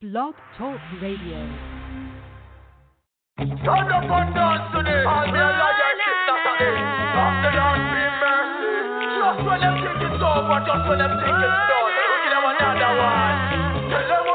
[0.00, 1.42] Blog Talk Radio.
[3.34, 3.98] Up
[4.32, 5.34] dance the lion
[7.58, 8.78] Lord be mercy.
[9.18, 12.46] Just when them think it's over, just when them think it's done, we give them
[12.46, 14.27] another one.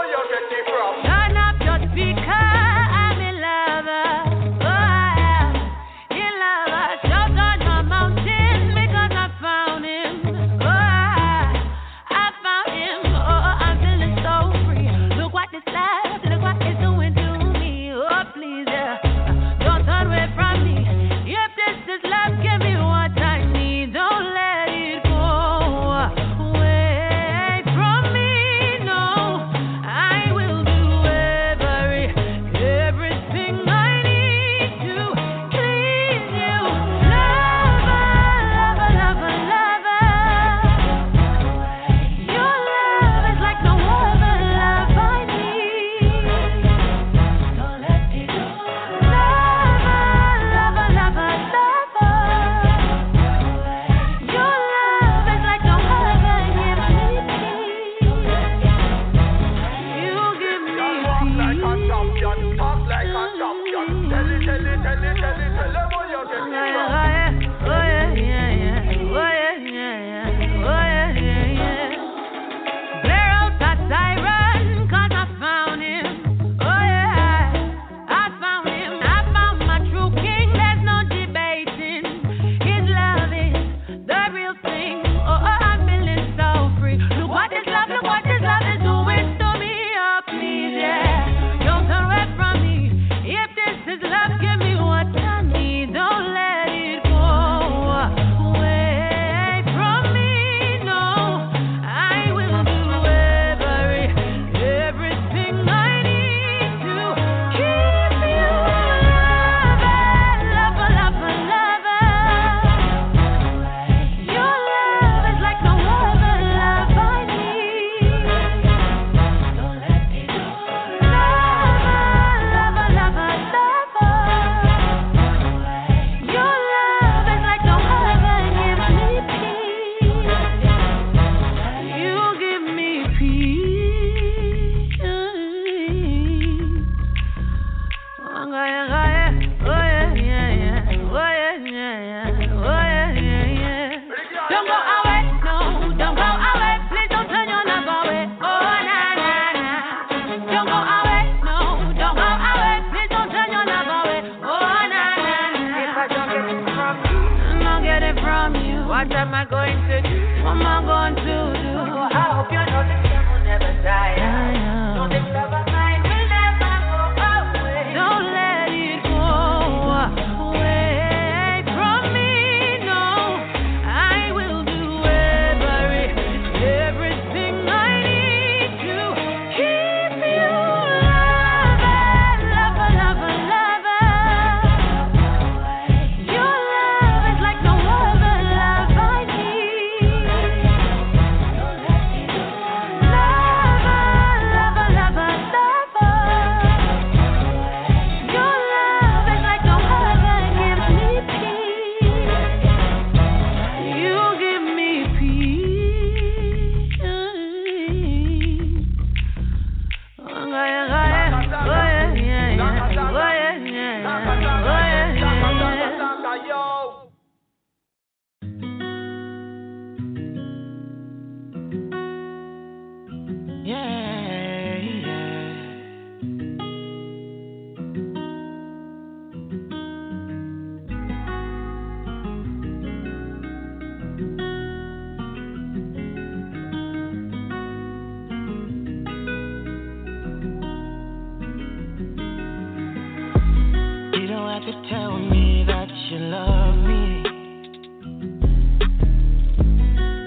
[244.54, 247.24] tried to tell me that you love me.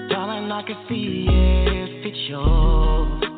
[0.09, 3.36] Darling, I can feel it, if it's yours.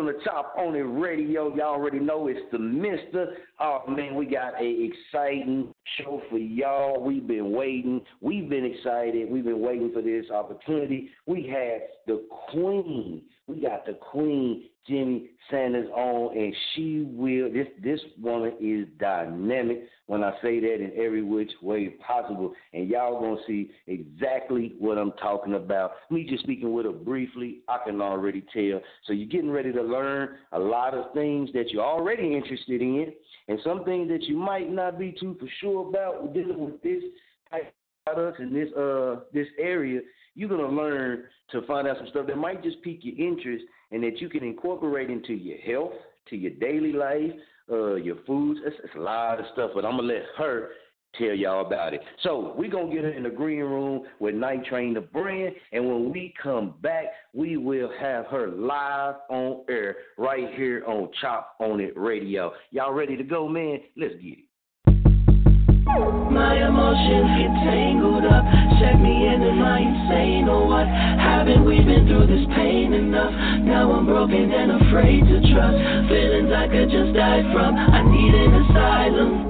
[0.00, 1.54] Welcome to Chop On It Radio.
[1.54, 3.36] Y'all already know it's the Mister.
[3.60, 7.02] Oh man, we got a exciting show for y'all.
[7.02, 8.00] We've been waiting.
[8.22, 9.30] We've been excited.
[9.30, 11.10] We've been waiting for this opportunity.
[11.26, 13.20] We had the Queen.
[13.46, 17.50] We got the Queen, Jimmie Sanders, on, and she will.
[17.52, 19.84] This this woman is dynamic.
[20.06, 24.98] When I say that in every which way possible, and y'all gonna see exactly what
[24.98, 25.92] I'm talking about.
[26.10, 28.80] Me just speaking with her briefly, I can already tell.
[29.06, 33.12] So you're getting ready to learn a lot of things that you're already interested in,
[33.46, 37.02] and some things that you might not be too for sure about dealing with this
[37.50, 37.72] type
[38.06, 40.00] of products in this uh this area.
[40.34, 44.02] You're gonna learn to find out some stuff that might just pique your interest, and
[44.02, 45.92] that you can incorporate into your health,
[46.28, 47.32] to your daily life,
[47.70, 48.60] uh, your foods.
[48.64, 50.70] It's, it's a lot of stuff, but I'm gonna let her
[51.18, 52.00] tell y'all about it.
[52.22, 55.86] So we're gonna get her in the green room with Night Train the brand, and
[55.86, 61.56] when we come back, we will have her live on air right here on Chop
[61.60, 62.52] On It Radio.
[62.70, 63.78] Y'all ready to go, man?
[63.96, 64.49] Let's get it.
[66.30, 68.44] My emotions get tangled up.
[68.78, 70.86] Check me in, am I insane or what?
[70.86, 73.32] Haven't we been through this pain enough?
[73.64, 75.78] Now I'm broken and afraid to trust.
[76.08, 77.74] Feelings I could just die from.
[77.76, 79.49] I need an asylum.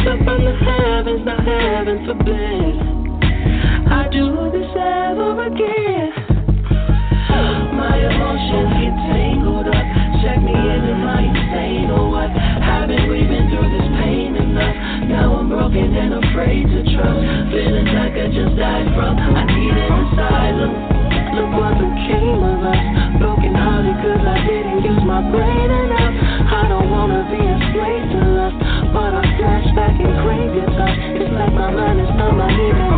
[0.00, 2.74] Look from the heavens, not heaven forbid.
[3.90, 6.08] I do this ever again.
[7.76, 9.86] My emotions get tangled up.
[10.24, 12.30] Check me in, am I insane or what?
[12.90, 14.76] We been through this pain enough?
[15.08, 17.20] Now I'm broken and afraid to trust.
[17.52, 19.18] Feelings like I just die from.
[19.18, 20.72] I need an asylum.
[21.36, 22.82] Look what became of us.
[23.20, 25.79] Broken hearted cause I didn't use my brain
[31.72, 32.89] It's like my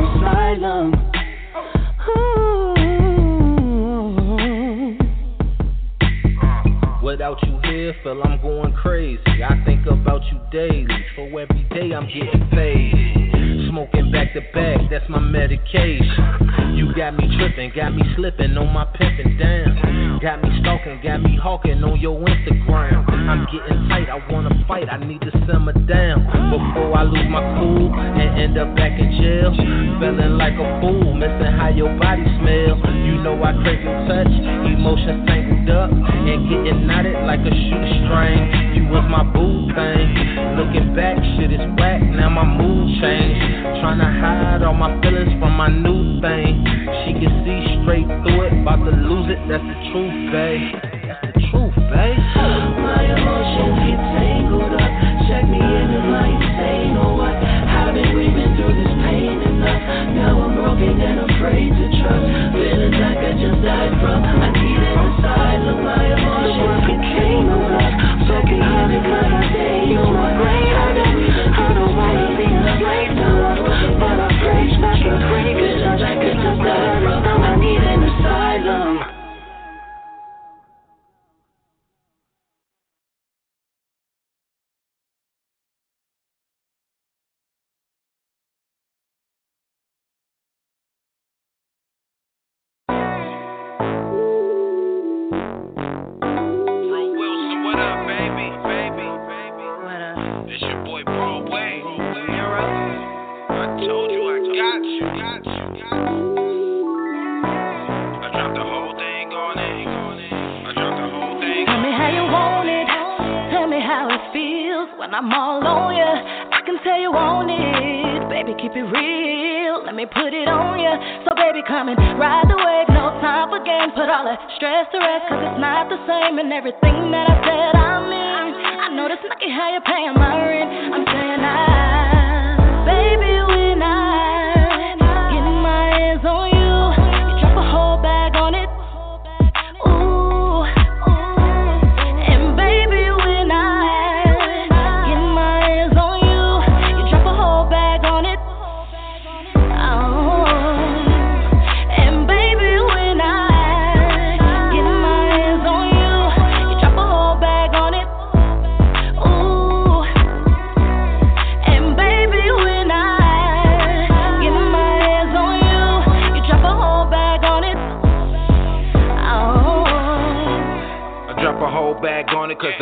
[125.82, 126.38] Not the same.
[126.38, 128.54] And everything that I said, I mean.
[128.78, 130.94] I know this lucky how you're paying my rent.
[130.94, 131.81] I'm saying I.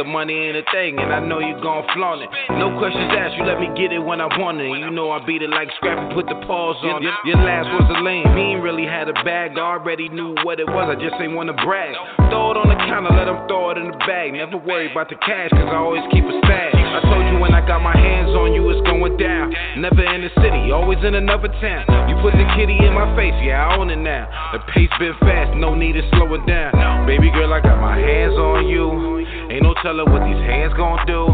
[0.01, 2.33] the money ain't a thing and I know you gon' flaunt it.
[2.57, 4.73] No questions asked, you let me get it when I want it.
[4.73, 7.13] You know I beat it like scrappy, put the pause on it.
[7.29, 9.61] Your last was a lame, he ain't really had a bag.
[9.61, 11.93] Already knew what it was, I just ain't wanna brag.
[12.33, 14.33] Throw it on the counter, let them throw it in the bag.
[14.33, 16.73] Never worry about the cash cause I always keep a stash.
[16.81, 19.53] I told you when I got my hands on you, it's going down.
[19.77, 21.85] Never in the city, always in another town.
[22.09, 24.25] You put the kitty in my face, yeah, I own it now.
[24.57, 27.05] The pace been fast, no need to slow it down.
[27.05, 29.29] Baby girl, I got my hands on you.
[29.51, 31.27] Ain't no telling what these hands gon' do.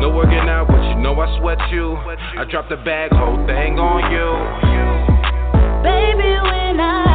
[0.00, 1.94] No working out, but you know I sweat you.
[1.94, 4.26] I drop the bag, whole thing on you.
[5.86, 7.09] Baby, when I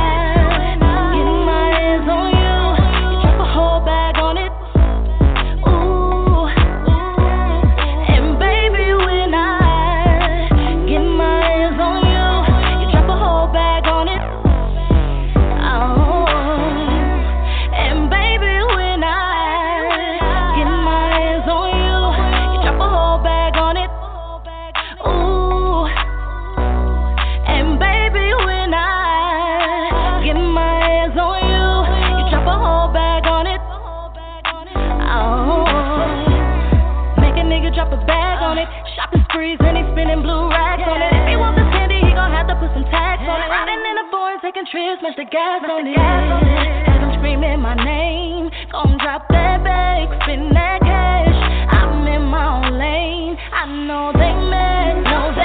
[45.15, 46.88] taking trips, smash the gas on it.
[46.88, 51.36] Have him screaming my name, gon' drop that bag, spin that cash.
[51.74, 53.38] I'm in my own lane.
[53.53, 55.44] I know they mad, know they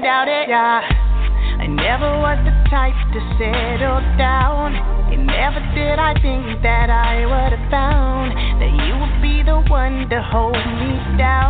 [0.00, 0.48] doubt it.
[0.48, 0.80] Yeah.
[1.60, 4.74] I never was the type to settle down.
[5.12, 9.60] And never did I think that I would have found that you would be the
[9.68, 11.49] one to hold me down.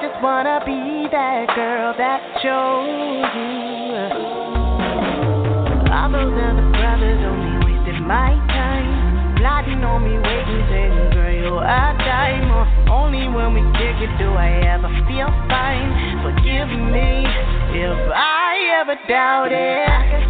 [0.00, 4.00] just wanna be that girl that chose you.
[5.92, 11.60] All those other brothers only wasted my time, plotting on me, waiting, saying, girl, you're
[11.60, 12.48] a dime.
[12.88, 15.92] Only when we kick it do I ever feel fine.
[16.24, 17.28] Forgive me
[17.76, 20.29] if I ever doubt it.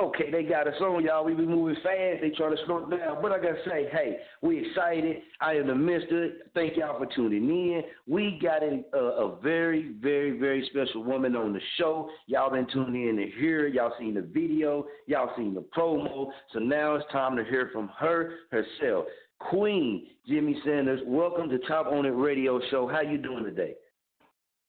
[0.00, 1.24] Okay, they got us on, y'all.
[1.24, 2.20] We be moving fast.
[2.20, 3.20] They trying to slow down.
[3.20, 5.16] But I gotta say, hey, we excited.
[5.40, 6.34] I am the Mister.
[6.54, 7.82] Thank y'all for tuning in.
[8.06, 12.08] We got a, a very, very, very special woman on the show.
[12.26, 13.66] Y'all been tuning in to hear.
[13.66, 14.86] Y'all seen the video.
[15.08, 16.30] Y'all seen the promo.
[16.52, 19.06] So now it's time to hear from her herself.
[19.40, 22.86] Queen Jimmie Sanders, welcome to Chop On It Radio Show.
[22.86, 23.74] How you doing today?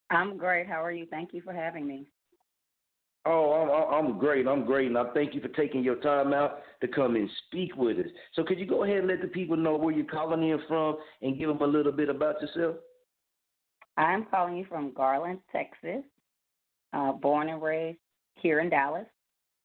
[0.10, 0.66] I'm great.
[0.66, 1.06] How are you?
[1.06, 2.08] Thank you for having me.
[3.32, 4.48] Oh, I'm, I'm great.
[4.48, 7.76] I'm great, and I thank you for taking your time out to come and speak
[7.76, 8.08] with us.
[8.34, 10.98] So, could you go ahead and let the people know where you're calling in from
[11.22, 12.78] and give them a little bit about yourself?
[13.98, 16.04] I'm calling you from Garland, Texas.
[16.92, 18.00] Uh, born and raised
[18.42, 19.06] here in Dallas,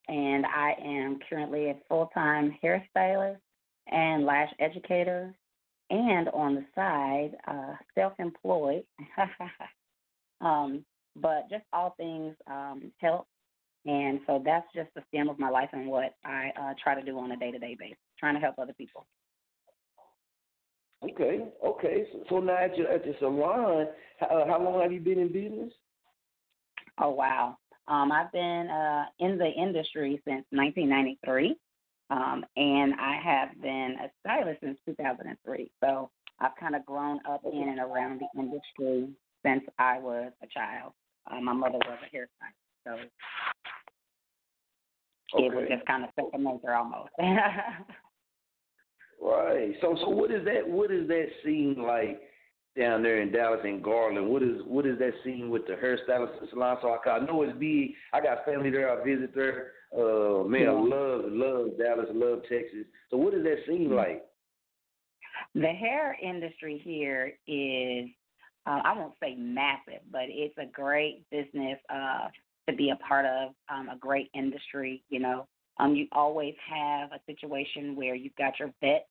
[0.09, 3.39] and I am currently a full-time hairstylist
[3.87, 5.35] and lash educator,
[5.89, 8.85] and on the side, uh, self-employed.
[10.43, 10.85] um,
[11.17, 13.25] but just all things um, health,
[13.87, 17.03] and so that's just the stem of my life and what I uh, try to
[17.03, 19.07] do on a day-to-day basis, trying to help other people.
[21.03, 22.07] Okay, okay.
[22.13, 23.87] So, so now at your at your salon,
[24.21, 25.73] how, how long have you been in business?
[27.01, 27.59] Oh wow.
[27.89, 31.57] Um, I've been uh, in the industry since 1993,
[32.09, 35.71] um, and I have been a stylist since 2003.
[35.83, 39.09] So I've kind of grown up in and around the industry
[39.45, 40.93] since I was a child.
[41.31, 42.97] Uh, my mother was a hairstylist, so
[45.39, 47.11] it was just kind of second nature almost.
[49.23, 49.73] Right.
[49.81, 52.21] So so what is that what is that scene like
[52.79, 54.29] down there in Dallas and Garland?
[54.29, 56.77] What is what is that scene with the hairstylist and salon?
[56.83, 57.93] So I, I know it's big.
[58.13, 58.91] I got family there.
[58.91, 59.73] I visit there.
[59.97, 62.09] Uh, man, I love love Dallas.
[62.13, 62.85] Love Texas.
[63.11, 64.25] So what is that scene like?
[65.55, 68.09] The hair industry here is,
[68.67, 72.29] uh, I won't say massive, but it's a great business uh,
[72.69, 75.03] to be a part of, um, a great industry.
[75.09, 75.47] You know,
[75.79, 79.07] um, you always have a situation where you've got your vet,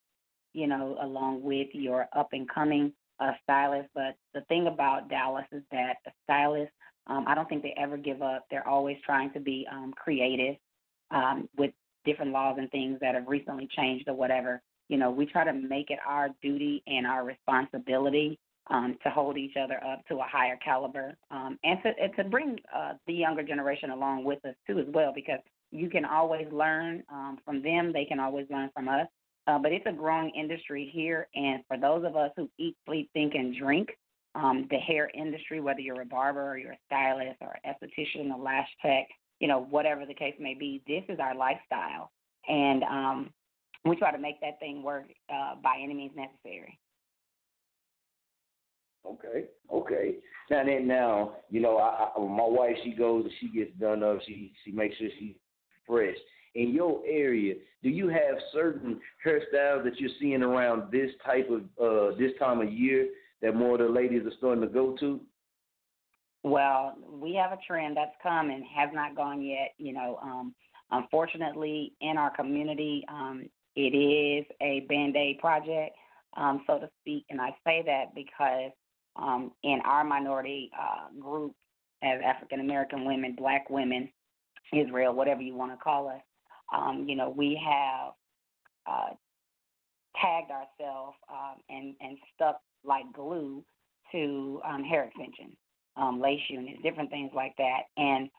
[0.53, 3.89] you know, along with your up and coming uh, stylist.
[3.93, 6.73] But the thing about Dallas is that the stylists,
[7.07, 8.45] um, I don't think they ever give up.
[8.49, 10.55] They're always trying to be um, creative
[11.11, 11.71] um, with
[12.05, 15.53] different laws and things that have recently changed or whatever you know, we try to
[15.53, 18.39] make it our duty and our responsibility
[18.69, 22.23] um, to hold each other up to a higher caliber, um, and to and to
[22.23, 25.39] bring uh, the younger generation along with us too as well, because
[25.71, 27.91] you can always learn um, from them.
[27.91, 29.07] They can always learn from us.
[29.45, 33.09] Uh, but it's a growing industry here, and for those of us who eat, sleep,
[33.13, 33.89] think, and drink
[34.35, 38.33] um, the hair industry, whether you're a barber or you're a stylist or an esthetician,
[38.33, 39.07] a lash tech,
[39.39, 42.11] you know, whatever the case may be, this is our lifestyle.
[42.47, 43.29] And um,
[43.85, 46.79] we try to make that thing work uh, by any means necessary.
[49.05, 50.15] Okay, okay.
[50.49, 54.03] Now then, now you know, I, I, my wife she goes and she gets done
[54.03, 54.19] up.
[54.25, 55.35] She she makes sure she's
[55.87, 56.15] fresh.
[56.55, 61.63] In your area, do you have certain hairstyles that you're seeing around this type of
[61.81, 63.09] uh this time of year
[63.41, 65.19] that more of the ladies are starting to go to?
[66.43, 69.73] Well, we have a trend that's come and has not gone yet.
[69.77, 70.53] You know, um,
[70.91, 75.95] unfortunately, in our community, um, it is a band aid project,
[76.37, 77.25] um, so to speak.
[77.29, 78.71] And I say that because
[79.15, 81.53] um, in our minority uh, group,
[82.01, 84.09] as African American women, Black women,
[84.73, 86.21] Israel, whatever you want to call us,
[86.75, 88.13] um, you know, we have
[88.87, 89.13] uh,
[90.19, 93.63] tagged ourselves um, and and stuck like glue
[94.11, 95.55] to um, hair extensions,
[95.97, 98.29] um, lace units, different things like that, and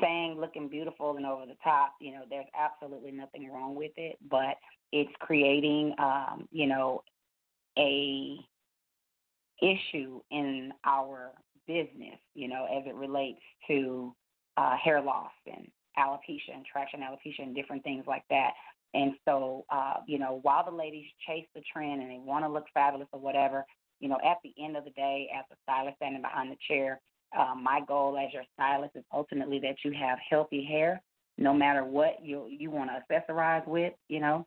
[0.00, 4.16] saying looking beautiful and over the top, you know, there's absolutely nothing wrong with it,
[4.30, 4.56] but
[4.92, 7.02] it's creating, um, you know,
[7.78, 8.36] a
[9.62, 11.32] issue in our
[11.66, 14.14] business, you know, as it relates to
[14.56, 18.50] uh, hair loss and alopecia and traction alopecia and different things like that.
[18.94, 22.48] And so, uh, you know, while the ladies chase the trend and they want to
[22.48, 23.64] look fabulous or whatever,
[24.00, 27.00] you know, at the end of the day, as a stylist standing behind the chair,
[27.38, 31.00] uh, my goal as your stylist is ultimately that you have healthy hair,
[31.38, 34.46] no matter what you you want to accessorize with, you know,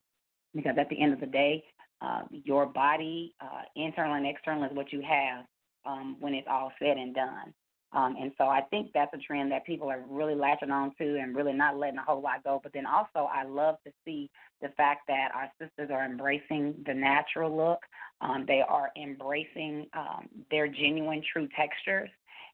[0.53, 1.63] because at the end of the day,
[2.01, 5.45] uh, your body, uh, internal and external, is what you have
[5.85, 7.53] um, when it's all said and done.
[7.93, 11.17] Um, and so I think that's a trend that people are really latching on to
[11.17, 12.59] and really not letting a whole lot go.
[12.61, 14.29] But then also, I love to see
[14.61, 17.79] the fact that our sisters are embracing the natural look.
[18.19, 22.09] Um, they are embracing um, their genuine, true textures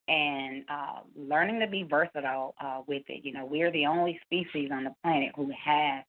[0.08, 3.24] and uh, learning to be versatile uh, with it.
[3.24, 6.04] You know, we're the only species on the planet who have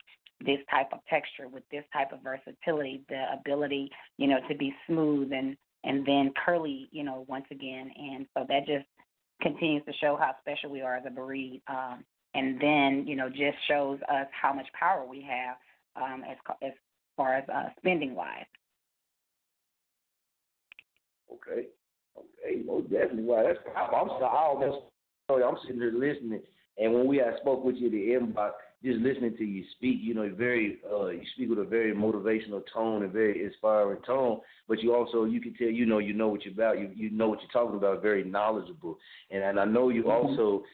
[0.44, 4.74] this type of texture with this type of versatility, the ability, you know, to be
[4.86, 7.90] smooth and and then curly, you know, once again.
[7.96, 8.86] And so that just
[9.40, 11.60] continues to show how special we are as a breed.
[11.66, 15.56] Um, and then, you know, just shows us how much power we have
[15.96, 16.72] um, as as
[17.16, 18.44] far as uh, spending wise.
[21.32, 21.66] Okay.
[22.16, 23.24] Okay, most definitely.
[23.24, 26.42] Wow, that's I'm, I'm, I'm sitting there listening,
[26.78, 28.52] and when we had spoke with you the inbox,
[28.84, 32.62] just listening to you speak, you know, very uh, you speak with a very motivational
[32.72, 34.40] tone and very inspiring tone.
[34.68, 36.78] But you also you can tell you know you know what you're about.
[36.78, 38.02] You you know what you're talking about.
[38.02, 38.98] Very knowledgeable,
[39.30, 40.28] and and I know you Mm-hmm.
[40.28, 40.64] also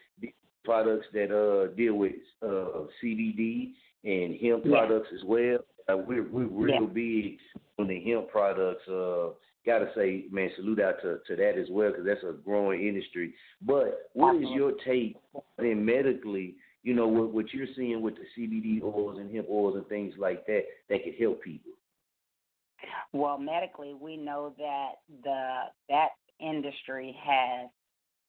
[0.65, 3.71] products that uh deal with uh CBD
[4.05, 4.71] and hemp Yeah.
[4.79, 5.59] products as well.
[5.89, 6.87] Uh, we're we're real Yeah.
[6.93, 7.39] big
[7.79, 8.87] on the hemp products.
[8.89, 9.31] Uh,
[9.67, 13.35] gotta say, man, salute out to, to that as well because that's a growing industry.
[13.63, 15.17] But what is your take
[15.59, 16.57] in medically?
[16.89, 20.15] You know what what you're seeing with the CBD oils and hemp oils and things
[20.17, 21.73] like that that could help people.
[23.13, 26.09] Well, medically, we know that the that
[26.41, 27.69] industry has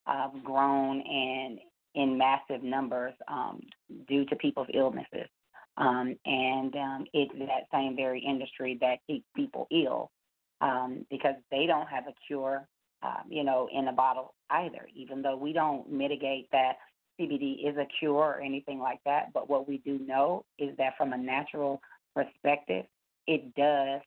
[0.07, 1.59] uh, grown and
[1.95, 3.61] in massive numbers um,
[4.09, 5.29] due to people's illnesses,
[5.77, 10.11] um, and um, it's that same very industry that keeps people ill
[10.59, 12.67] um, because they don't have a cure,
[13.03, 14.85] uh, you know, in a bottle either.
[14.93, 16.73] Even though we don't mitigate that
[17.19, 20.93] CBD is a cure or anything like that, but what we do know is that
[20.97, 21.81] from a natural
[22.15, 22.85] perspective,
[23.27, 24.01] it does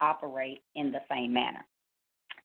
[0.00, 1.64] operate in the same manner.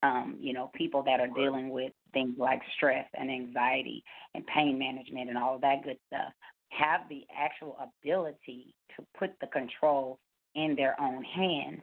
[0.02, 4.02] Um, you know, people that are dealing with things like stress and anxiety
[4.34, 6.32] and pain management and all of that good stuff
[6.70, 10.18] have the actual ability to put the control
[10.54, 11.82] in their own hands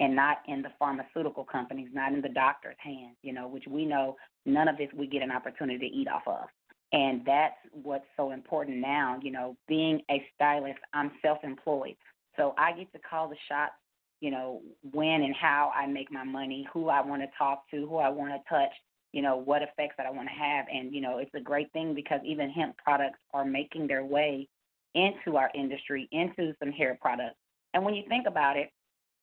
[0.00, 3.86] and not in the pharmaceutical companies, not in the doctor's hands, you know, which we
[3.86, 6.48] know none of this we get an opportunity to eat off of.
[6.94, 11.96] And that's what's so important now, you know, being a stylist, I'm self employed.
[12.36, 13.74] So I get to call the shots
[14.24, 17.86] you know, when and how I make my money, who I want to talk to,
[17.86, 18.72] who I want to touch,
[19.12, 20.64] you know, what effects that I want to have.
[20.72, 24.48] And, you know, it's a great thing because even hemp products are making their way
[24.94, 27.36] into our industry, into some hair products.
[27.74, 28.70] And when you think about it,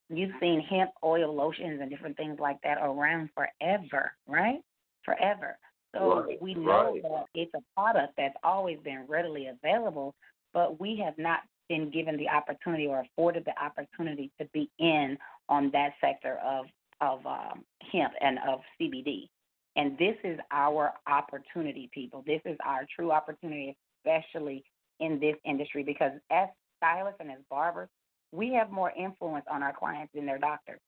[0.10, 4.60] you've seen hemp oil lotions and different things like that around forever, right?
[5.04, 5.58] Forever.
[5.96, 7.02] So Right, we know right.
[7.04, 10.16] that it's a product that's always been readily available,
[10.54, 15.18] but we have not been given the opportunity or afforded the opportunity to be in
[15.50, 16.66] on that sector of
[17.02, 19.28] of um, hemp and of CBD.
[19.76, 22.24] And this is our opportunity, people.
[22.28, 23.76] This is our true opportunity,
[24.06, 24.64] especially
[25.00, 27.90] in this industry, because as stylists and as barbers,
[28.32, 30.80] we have more influence on our clients than their doctors.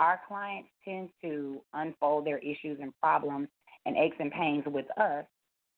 [0.00, 3.48] our clients tend to unfold their issues and problems
[3.86, 5.24] and aches and pains with us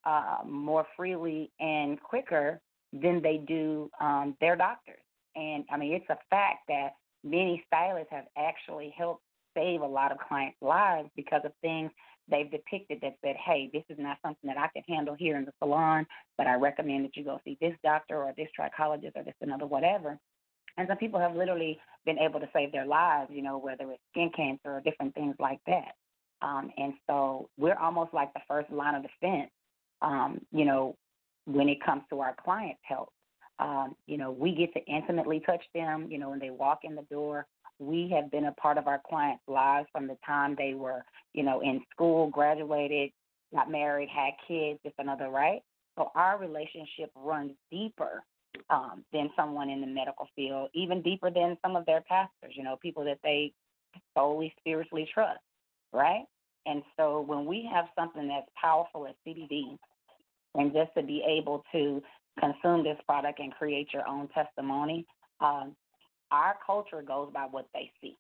[0.05, 2.61] uh, more freely and quicker
[2.93, 5.01] than they do um, their doctors.
[5.35, 6.91] And I mean, it's a fact that
[7.25, 9.23] many stylists have actually helped
[9.55, 11.91] save a lot of clients' lives because of things
[12.29, 15.45] they've depicted that said, hey, this is not something that I can handle here in
[15.45, 19.23] the salon, but I recommend that you go see this doctor or this trichologist or
[19.23, 20.19] this another whatever.
[20.77, 24.03] And some people have literally been able to save their lives, you know, whether it's
[24.11, 25.95] skin cancer or different things like that.
[26.43, 29.51] Um, and so we're almost like the first line of defense,
[30.03, 30.97] um, you know,
[31.47, 33.09] when it comes to our clients' health.
[33.59, 36.95] Um, you know, we get to intimately touch them, you know, when they walk in
[36.95, 37.47] the door.
[37.79, 41.43] We have been a part of our clients' lives from the time they were, you
[41.43, 43.11] know, in school, graduated,
[43.55, 45.61] got married, had kids, just another, right?
[45.97, 48.23] So our relationship runs deeper
[48.71, 52.63] um, than someone in the medical field, even deeper than some of their pastors, you
[52.63, 53.53] know, people that they
[54.15, 55.41] solely spiritually trust,
[55.93, 56.25] right?
[56.67, 59.79] And so when we have something that's powerful as CBD,
[60.55, 62.03] and just to be able to
[62.41, 65.07] consume this product and create your own testimony,
[65.41, 65.77] um,
[66.31, 68.17] our culture goes by what they see.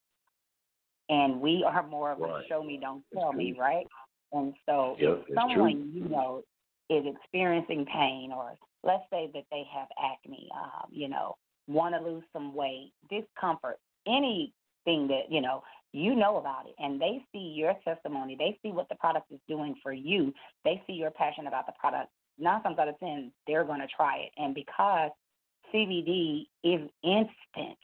[1.08, 2.44] And we are more of Right.
[2.44, 3.86] a show me, don't tell me, right?
[4.32, 6.00] And so Yep, if someone true.
[6.00, 6.42] you know
[6.88, 11.36] is experiencing pain, or let's say that they have acne, um, you know,
[11.68, 15.62] want to lose some weight, discomfort, anything that you know
[15.96, 19.40] you know about it, and they see your testimony, they see what the product is
[19.48, 20.32] doing for you,
[20.64, 22.10] they see your passion about the product.
[22.38, 25.10] Nine times out of ten, they're going to try it, and because
[25.74, 27.78] CBD is instant,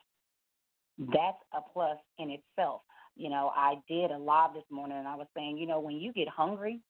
[0.98, 2.82] that's a plus in itself.
[3.16, 5.96] You know, I did a live this morning and I was saying, you know, when
[5.96, 6.80] you get hungry,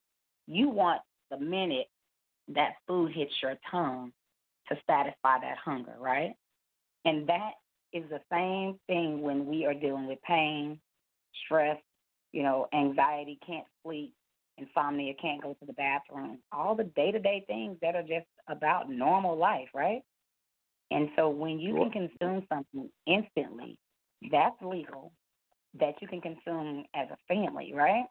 [0.47, 1.01] you want
[1.31, 1.89] the minute
[2.49, 4.12] that food hits your tongue
[4.68, 6.35] to satisfy that hunger, right?
[7.05, 7.53] And that
[7.93, 10.79] is the same thing when we are dealing with pain,
[11.45, 11.78] stress,
[12.33, 14.14] you know, anxiety, can't sleep,
[14.59, 18.26] insomnia, can't go to the bathroom, all the day to day things that are just
[18.49, 20.03] about normal life, right?
[20.91, 23.78] And so when you can consume something instantly,
[24.30, 25.12] that's legal,
[25.80, 28.05] that you can consume as a family, right?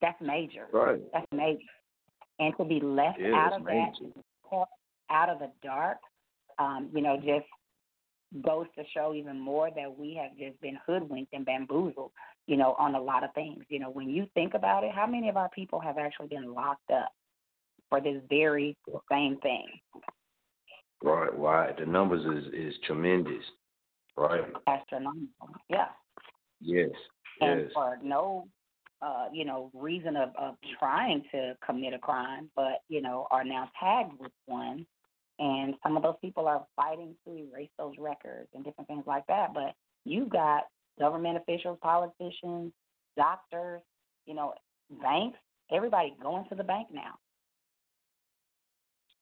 [0.00, 0.66] That's major.
[0.72, 1.00] Right.
[1.12, 1.60] That's major.
[2.40, 4.12] And to be left out of that, major.
[4.50, 4.70] kept
[5.10, 5.98] out of the dark,
[6.58, 7.46] um, you know, just
[8.44, 12.12] goes to show even more that we have just been hoodwinked and bamboozled,
[12.46, 13.64] you know, on a lot of things.
[13.68, 16.52] You know, when you think about it, how many of our people have actually been
[16.52, 17.12] locked up
[17.88, 18.76] for this very
[19.10, 19.66] same thing?
[21.02, 21.78] Right, right.
[21.78, 23.44] The numbers is is tremendous.
[24.16, 24.42] Right.
[24.66, 25.48] Astronomical.
[25.68, 25.86] Yeah.
[26.60, 26.90] Yes.
[27.40, 27.70] and Yes.
[27.72, 28.48] for no
[29.00, 33.44] uh, you know, reason of, of trying to commit a crime, but, you know, are
[33.44, 34.84] now tagged with one.
[35.38, 39.26] And some of those people are fighting to erase those records and different things like
[39.28, 39.54] that.
[39.54, 39.74] But
[40.04, 40.64] you've got
[40.98, 42.72] government officials, politicians,
[43.16, 43.82] doctors,
[44.26, 44.54] you know,
[45.00, 45.38] banks,
[45.72, 47.14] everybody going to the bank now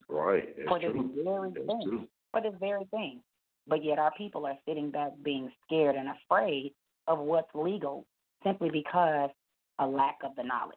[0.08, 0.54] Right.
[0.68, 1.10] For this true.
[1.24, 1.80] very thing.
[1.84, 2.08] true.
[2.32, 3.20] For this very thing.
[3.66, 6.72] But yet our people are sitting back being scared and afraid
[7.08, 8.06] of what's legal
[8.44, 9.30] simply because
[9.78, 10.76] a lack of the knowledge.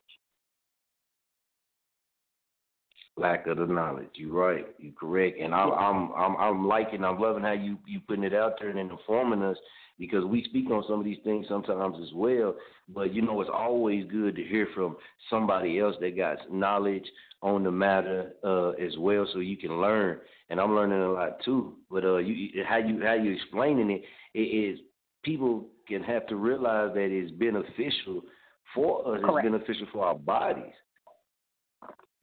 [3.20, 4.10] Lack of the knowledge.
[4.16, 4.66] You're right.
[4.78, 5.40] You're correct.
[5.40, 8.70] And I'm I'm I'm I'm liking I'm loving how you you putting it out there
[8.70, 9.58] and informing us
[10.00, 12.56] because we speak on some of these things sometimes as well.
[12.88, 14.96] But you know, it's always good to hear from
[15.30, 17.06] somebody else that got knowledge
[17.42, 20.20] on the matter uh, as well, so you can learn.
[20.50, 21.76] And I'm learning a lot too.
[21.92, 24.04] But uh, you how you how you explaining it,
[24.34, 24.80] it is
[25.24, 28.24] people can have to realize that it's beneficial
[28.74, 29.22] for us.
[29.26, 29.46] Correct.
[29.46, 30.74] It's beneficial for our bodies.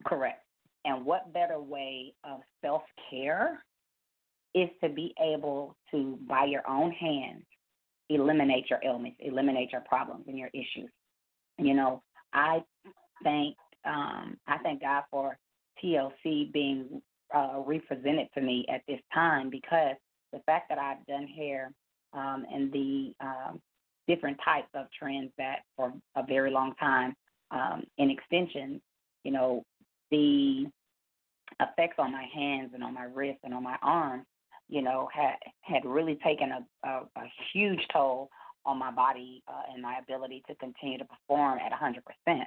[0.05, 0.41] Correct.
[0.87, 3.61] And what better way of self care
[4.55, 7.43] is to be able to, by your own hands,
[8.09, 10.89] eliminate your ailments, eliminate your problems and your issues.
[11.59, 12.01] You know,
[12.33, 12.63] I
[13.21, 15.37] thank um, I thank God for
[15.83, 17.01] TLC being
[17.35, 19.97] uh, represented to me at this time because
[20.31, 21.71] the fact that I've done hair
[22.13, 23.61] um, and the um,
[24.07, 27.13] different types of trends that for a very long time
[27.51, 28.81] um, in extensions,
[29.23, 29.63] you know,
[30.11, 30.65] the
[31.59, 34.25] effects on my hands and on my wrists and on my arms,
[34.69, 38.29] you know, had had really taken a, a, a huge toll
[38.65, 42.41] on my body uh, and my ability to continue to perform at 100%.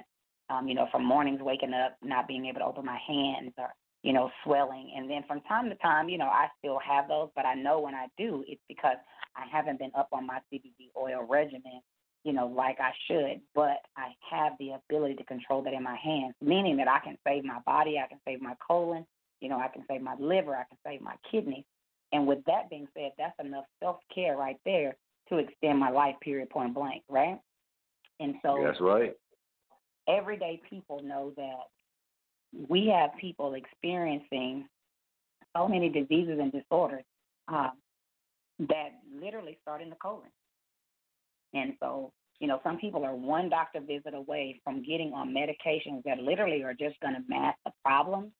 [0.49, 3.69] Um, you know, from mornings waking up, not being able to open my hands or,
[4.03, 4.91] you know, swelling.
[4.95, 7.79] And then from time to time, you know, I still have those, but I know
[7.79, 8.97] when I do, it's because
[9.35, 11.81] I haven't been up on my CBD oil regimen,
[12.23, 13.41] you know, like I should.
[13.55, 17.17] But I have the ability to control that in my hands, meaning that I can
[17.27, 19.05] save my body, I can save my colon,
[19.39, 21.65] you know, I can save my liver, I can save my kidneys.
[22.13, 24.95] And with that being said, that's enough self care right there
[25.29, 26.15] to extend my life.
[26.21, 26.49] Period.
[26.49, 27.03] Point blank.
[27.09, 27.39] Right.
[28.19, 29.13] And so That's right.
[30.07, 34.67] everyday people know that we have people experiencing
[35.55, 37.03] so many diseases and disorders
[37.47, 37.69] uh,
[38.59, 40.29] that literally start in the colon.
[41.53, 46.03] And so, you know, some people are one doctor visit away from getting on medications
[46.05, 48.31] that literally are just going to mask the problems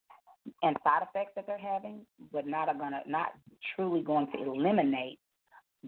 [0.64, 2.01] and side effects that they're having,
[2.32, 3.34] but not are going to not
[3.76, 5.20] truly going to eliminate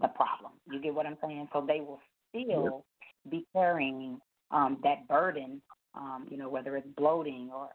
[0.00, 0.52] the problem.
[0.70, 1.48] You get what I'm saying?
[1.52, 2.00] So they will
[2.30, 2.84] still
[3.30, 4.20] be carrying
[4.50, 5.60] um, that burden,
[5.94, 7.68] um, you know, whether it's bloating or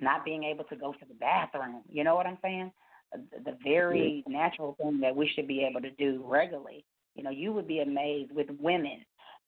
[0.00, 1.82] not being able to go to the bathroom.
[1.88, 2.72] You know what I'm saying?
[3.12, 6.84] The the very natural thing that we should be able to do regularly.
[7.14, 9.04] You know, you would be amazed with women.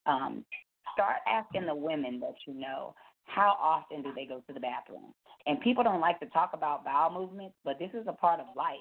[0.07, 0.45] Um,
[0.93, 2.95] start asking the women that you know
[3.25, 5.13] how often do they go to the bathroom.
[5.47, 8.47] And people don't like to talk about bowel movements, but this is a part of
[8.57, 8.77] life.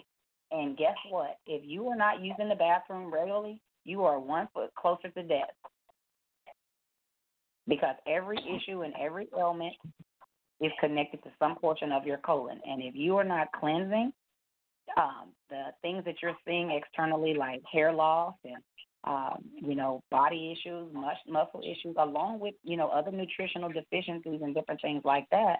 [0.51, 1.37] And guess what?
[1.45, 5.49] If you are not using the bathroom regularly, you are one foot closer to death.
[7.67, 9.73] Because every issue and every ailment
[10.61, 12.59] is connected to some portion of your colon.
[12.65, 14.13] And if you are not cleansing,
[14.97, 18.61] um, the things that you're seeing externally, like hair loss and
[19.05, 24.41] um, you know body issues, mus- muscle issues, along with you know other nutritional deficiencies
[24.41, 25.57] and different things like that.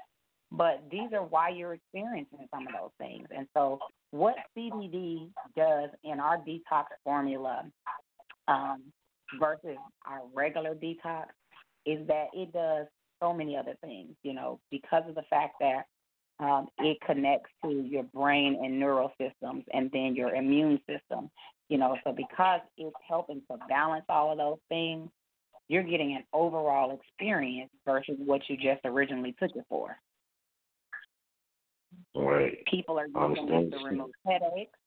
[0.52, 3.28] But these are why you're experiencing some of those things.
[3.36, 3.80] And so,
[4.12, 7.64] what CBD does in our detox formula
[8.48, 8.84] um,
[9.40, 11.26] versus our regular detox
[11.86, 12.88] is that it does
[13.22, 15.86] so many other things, you know, because of the fact that
[16.40, 21.30] um, it connects to your brain and neural systems and then your immune system,
[21.70, 21.98] you know.
[22.04, 25.10] So because it's helping to balance all of those things,
[25.68, 29.98] you're getting an overall experience versus what you just originally took it for.
[32.14, 32.58] Right.
[32.70, 34.78] People are using it to remove headaches,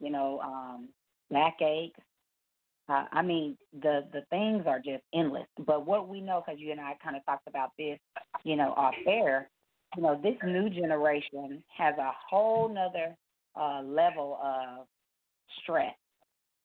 [0.00, 0.88] you know, um,
[1.30, 1.92] backaches.
[2.86, 5.46] Uh, I mean, the the things are just endless.
[5.66, 7.98] But what we know, because you and I kind of talked about this,
[8.44, 9.48] you know, off air,
[9.96, 13.14] you know, this new generation has a whole nother
[13.58, 14.86] uh, level of
[15.62, 15.94] stress,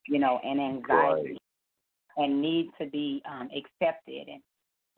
[0.07, 1.38] you know, and anxiety,
[2.17, 4.41] and need to be um, accepted, and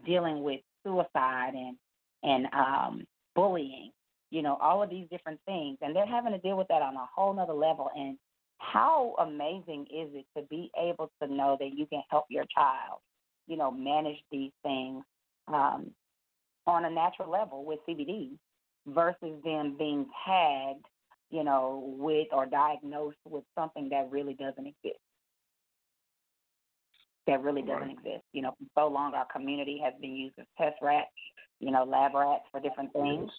[0.05, 1.75] dealing with suicide and
[2.23, 3.05] and um,
[3.35, 3.91] bullying,
[4.29, 6.95] you know, all of these different things, and they're having to deal with that on
[6.95, 7.89] a whole nother level.
[7.95, 8.17] And
[8.59, 12.99] how amazing is it to be able to know that you can help your child,
[13.47, 15.03] you know, manage these things
[15.47, 15.91] um,
[16.67, 18.31] on a natural level with CBD
[18.87, 20.85] versus them being tagged,
[21.29, 24.99] you know, with or diagnosed with something that really doesn't exist.
[27.27, 28.23] That really doesn't exist.
[28.33, 31.09] You know, for so long our community has been used as test rats,
[31.59, 33.29] you know, lab rats for different things.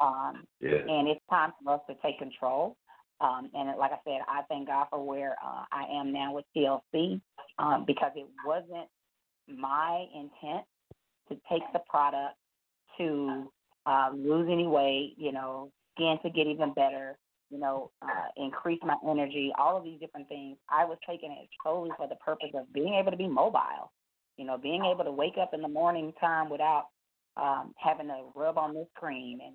[0.00, 0.78] Um, Yeah.
[0.88, 2.76] and it's time for us to take control.
[3.20, 6.44] Um, and like I said, I thank God for where uh, I am now with
[6.56, 7.20] TLC
[7.58, 8.88] um, because it wasn't
[9.48, 10.64] my intent
[11.28, 12.36] to take the product
[12.98, 13.50] to
[13.86, 17.16] uh, lose any weight, you know, skin to get even better,
[17.50, 20.56] you know, uh, increase my energy, all of these different things.
[20.68, 23.92] I was taking it solely for the purpose of being able to be mobile,
[24.36, 26.86] you know, being able to wake up in the morning time without
[27.36, 29.54] um, having to rub on this cream and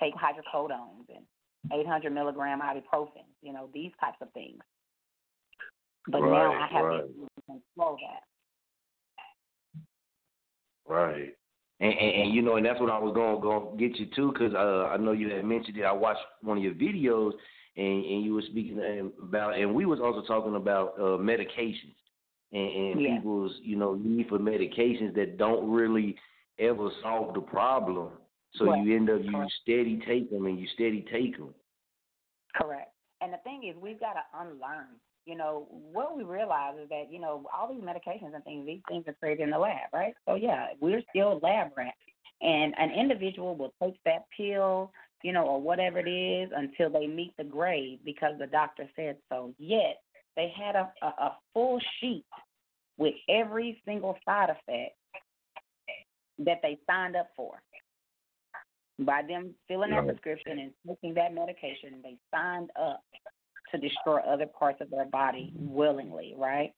[0.00, 1.24] take hydrocodones and
[1.72, 4.58] 800 milligram ibuprofen, you know, these types of things.
[6.08, 7.02] But now I have right.
[7.02, 8.22] to control that.
[10.92, 11.34] Right.
[11.82, 14.32] And, and, and you know, and that's what I was going to get you to,
[14.32, 15.82] because uh, I know you had mentioned it.
[15.82, 17.32] I watched one of your videos,
[17.76, 21.96] and, and you were speaking um, about, and we was also talking about uh, medications
[22.52, 23.16] and, and Yeah.
[23.16, 26.16] people's, you know, need for medications that don't really
[26.58, 28.10] ever solve the problem.
[28.56, 28.84] So Right.
[28.84, 29.52] you end up you Correct.
[29.62, 31.54] steady take them and you steady take them.
[32.54, 32.92] Correct.
[33.22, 35.00] And the thing is, we've got to unlearn.
[35.24, 38.80] You know, what we realize is that, you know, all these medications and things, these
[38.88, 40.14] things are created in the lab, right?
[40.26, 41.96] So, yeah, we're still lab rats.
[42.40, 44.90] And an individual will take that pill,
[45.22, 49.16] you know, or whatever it is until they meet the grave because the doctor said
[49.28, 49.54] so.
[49.58, 50.02] Yet,
[50.34, 52.24] they had a, a, a full sheet
[52.98, 54.96] with every single side effect
[56.38, 57.60] that they signed up for.
[58.98, 63.02] By them filling that prescription and taking that medication, they signed up
[63.72, 66.72] to destroy other parts of their body willingly, right?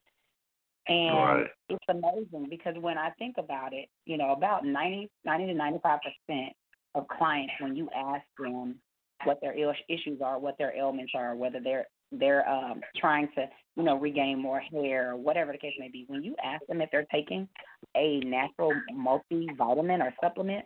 [0.86, 1.50] And Right.
[1.68, 6.54] it's amazing because when I think about it, you know, about 90, 90 to 95%
[6.94, 8.80] of clients, when you ask them
[9.24, 13.48] what their Ill- issues are, what their ailments are, whether they're they're um, trying to,
[13.76, 16.80] you know, regain more hair or whatever the case may be, when you ask them
[16.80, 17.48] if they're taking
[17.96, 20.64] a natural multivitamin or supplement,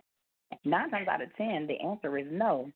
[0.65, 2.69] nine times out of ten, the answer is no.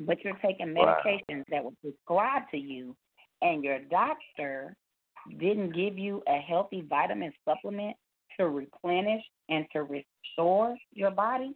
[0.00, 1.00] But you're taking Wow.
[1.04, 2.96] medications that were prescribed to you,
[3.42, 4.76] and your doctor
[5.38, 7.96] didn't give you a healthy vitamin supplement
[8.36, 11.54] to replenish and to restore your body,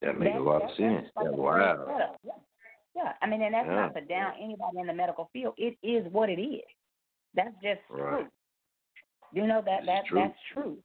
[0.00, 1.06] That makes a lot of sense.
[1.14, 2.18] like That's a great wow.
[2.24, 2.32] Yeah.
[2.94, 3.74] yeah, I mean, and that's Yeah.
[3.76, 5.54] not to down anybody in the medical field.
[5.56, 6.64] It is what it is.
[7.34, 8.18] That's just Right.
[8.24, 8.30] true.
[9.32, 10.82] You know that that that's true.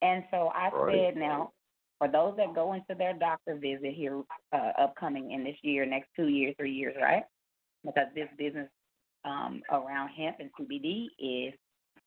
[0.00, 0.94] And so I Right.
[0.94, 1.52] said now,
[1.98, 4.22] for those that go into their doctor visit here
[4.52, 7.24] uh, upcoming in this year, next two years, three years, right?
[7.84, 8.68] Because this business
[9.24, 11.54] um, around hemp and CBD is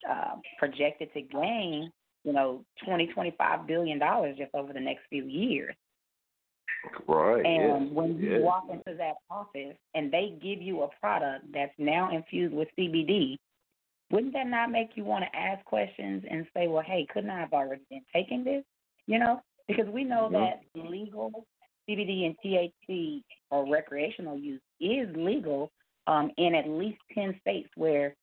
[0.08, 1.90] uh, projected to gain,
[2.24, 5.74] you know, twenty twenty five billion dollars just over the next few years.
[7.06, 7.44] Right.
[7.44, 7.92] And yes.
[7.92, 8.40] when you yes.
[8.42, 13.36] walk into that office and they give you a product that's now infused with CBD,
[14.10, 17.38] wouldn't that not make you want to ask questions and say, well, hey, couldn't I
[17.38, 18.64] have already been taking this?
[19.06, 20.32] You know, because we know Mhm.
[20.32, 21.46] that legal
[21.88, 25.70] CBD and THC or recreational use is legal
[26.06, 28.14] um, in at least 10 states where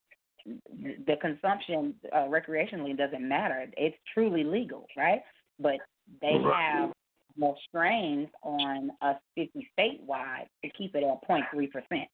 [0.45, 3.69] the consumption uh, recreationally doesn't matter.
[3.77, 5.21] It's truly legal, right?
[5.59, 5.79] But
[6.21, 6.55] they Right.
[6.55, 6.93] have
[7.37, 12.09] more strains on us 50 statewide to keep it at 0.3%.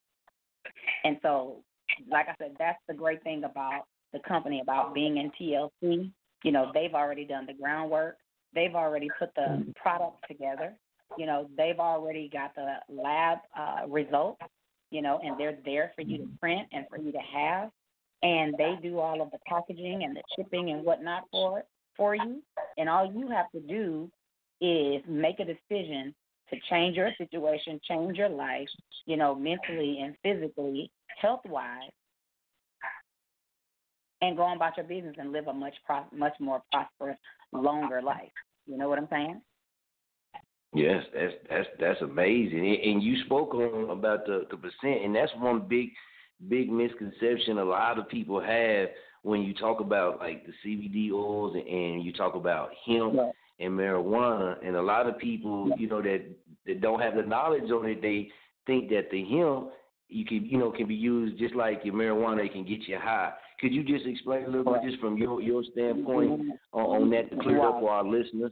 [1.03, 1.63] And so,
[2.09, 6.11] like I said, that's the great thing about the company, about being in TLC.
[6.43, 8.17] You know, they've already done the groundwork.
[8.55, 10.73] They've already put the product together.
[11.17, 14.41] You know, they've already got the lab uh, results,
[14.89, 17.69] you know, and they're there for you to print and for you to have.
[18.23, 21.63] And they do all of the packaging and the shipping and whatnot for
[21.95, 22.41] for you.
[22.77, 24.09] And all you have to do
[24.61, 26.13] is make a decision
[26.49, 28.67] to change your situation, change your life,
[29.05, 30.91] you know, mentally and physically,
[31.21, 31.91] health wise,
[34.21, 37.17] and go on about your business and live a much pro- much more prosperous,
[37.51, 38.31] longer life.
[38.65, 39.41] You know what I'm saying?
[40.73, 42.59] Yes, that's that's that's amazing.
[42.67, 45.89] And- And you spoke on about the the percent, and that's one big
[46.49, 48.89] big misconception a lot of people have
[49.23, 53.15] when you talk about like the CBD oils and, and you talk about hemp
[53.59, 54.57] and marijuana.
[54.65, 56.21] And a lot of people, you know, that
[56.65, 58.29] that don't have the knowledge on it, they
[58.67, 59.69] think that the hemp
[60.07, 62.45] you can you know can be used just like your marijuana.
[62.45, 63.33] It can get you high.
[63.59, 67.29] Could you just explain a little bit just from your your standpoint on, on that
[67.31, 68.51] to clear up for our listeners?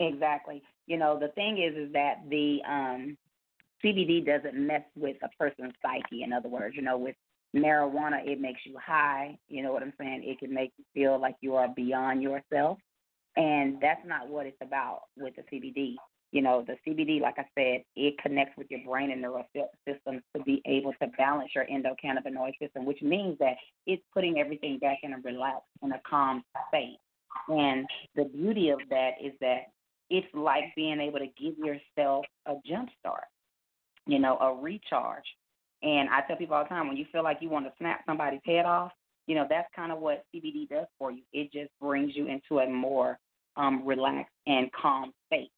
[0.00, 0.62] Exactly.
[0.86, 3.16] You know, the thing is, is that the um,
[3.84, 6.22] CBD doesn't mess with a person's psyche.
[6.22, 7.14] In other words, you know, with
[7.54, 9.38] marijuana, it makes you high.
[9.48, 10.22] You know what I'm saying?
[10.24, 12.78] It can make you feel like you are beyond yourself,
[13.36, 15.94] and that's not what it's about with the CBD.
[16.32, 19.62] You know, the CBD, like I said, it connects with your brain and neural sy-
[19.86, 23.54] systems to be able to balance your endocannabinoid system, which means that
[23.86, 26.96] it's putting everything back in a relaxed and a calm state.
[27.48, 29.72] And the beauty of that is that
[30.10, 33.24] it's like being able to give yourself a jump start,
[34.06, 35.24] you know, a recharge.
[35.82, 38.02] And I tell people all the time when you feel like you want to snap
[38.06, 38.92] somebody's head off,
[39.26, 41.22] you know, that's kind of what CBD does for you.
[41.32, 43.18] It just brings you into a more
[43.56, 45.50] um, relaxed and calm state,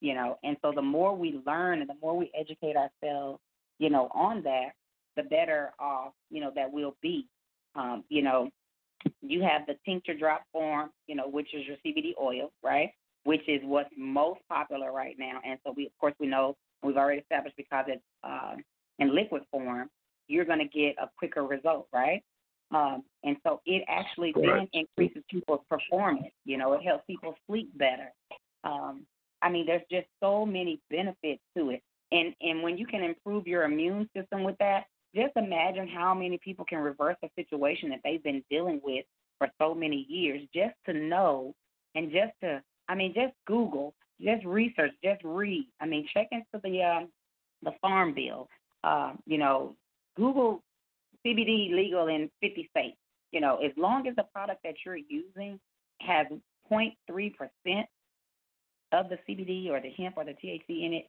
[0.00, 0.38] you know.
[0.42, 3.40] And so the more we learn and the more we educate ourselves,
[3.78, 4.70] you know, on that,
[5.16, 7.26] the better off, you know, that we'll be.
[7.74, 8.50] Um, you know,
[9.22, 12.90] you have the tincture drop form, you know, which is your CBD oil, right?
[13.24, 15.40] Which is what's most popular right now.
[15.44, 18.62] And so we, of course, we know we've already established because it's um,
[18.98, 19.88] in liquid form,
[20.28, 22.22] you're going to get a quicker result, right?
[22.72, 24.68] Um, and so it actually Right.
[24.72, 26.32] then increases people's performance.
[26.44, 28.12] You know, it helps people sleep better.
[28.62, 29.06] Um,
[29.42, 31.82] I mean, there's just so many benefits to it.
[32.12, 34.84] And and when you can improve your immune system with that,
[35.14, 39.04] just imagine how many people can reverse a situation that they've been dealing with
[39.38, 41.54] for so many years just to know
[41.94, 45.66] and just to I mean just Google, just research, just read.
[45.80, 47.08] I mean check into the um
[47.62, 48.48] the farm bill.
[48.82, 49.76] Uh, you know,
[50.16, 50.62] Google
[51.24, 52.96] CBD legal in 50 states.
[53.30, 55.60] You know, as long as the product that you're using
[56.00, 56.26] has
[56.70, 56.94] 0.3%
[58.92, 61.06] of the CBD or the hemp or the THC in it,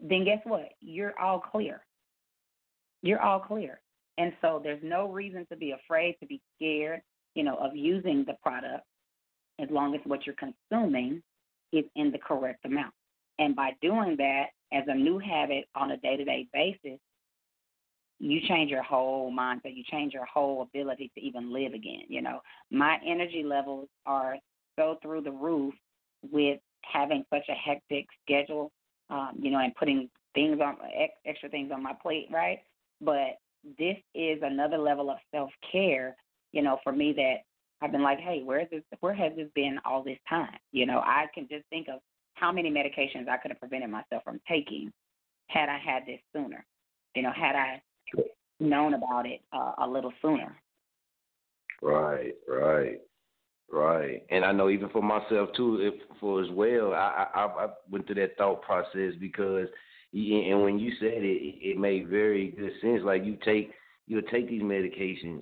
[0.00, 0.68] then guess what?
[0.80, 1.84] You're all clear.
[3.02, 3.80] You're all clear.
[4.18, 7.00] And so there's no reason to be afraid, to be scared,
[7.34, 8.84] you know, of using the product
[9.58, 11.22] as long as what you're consuming
[11.72, 12.92] is in the correct amount.
[13.38, 16.98] And by doing that as a new habit on a day to day basis,
[18.18, 19.74] you change your whole mindset.
[19.74, 22.04] You change your whole ability to even live again.
[22.08, 24.36] You know, my energy levels are
[24.78, 25.74] so through the roof
[26.30, 26.60] with
[26.90, 28.72] having such a hectic schedule,
[29.10, 32.60] um, you know, and putting things on ex- extra things on my plate, right?
[33.00, 33.38] But
[33.78, 36.16] this is another level of self care,
[36.52, 37.36] you know, for me that
[37.80, 38.82] I've been like, hey, where's this?
[39.00, 40.56] Where has this been all this time?
[40.70, 42.00] You know, I can just think of
[42.34, 44.92] how many medications I could have prevented myself from taking
[45.48, 46.64] had I had this sooner.
[47.14, 47.82] You know, had I
[48.60, 50.56] known about it uh, a little sooner.
[51.82, 53.00] Right, right,
[53.72, 54.22] right.
[54.30, 58.06] And I know even for myself too, if for as well, I I, I went
[58.06, 59.68] through that thought process because,
[60.12, 63.00] and when you said it, it made very good sense.
[63.04, 63.72] Like you take
[64.06, 65.40] you'll take these medications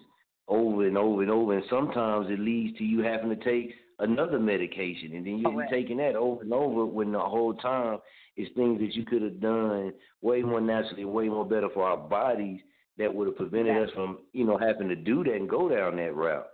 [0.49, 4.39] over and over and over, and sometimes it leads to you having to take another
[4.39, 5.73] medication, and then you're Correct.
[5.73, 7.99] taking that over and over when the whole time
[8.37, 11.97] is things that you could have done way more naturally, way more better for our
[11.97, 12.61] bodies
[12.99, 15.97] that would have prevented us from, you know, having to do that and go down
[15.97, 16.47] that route.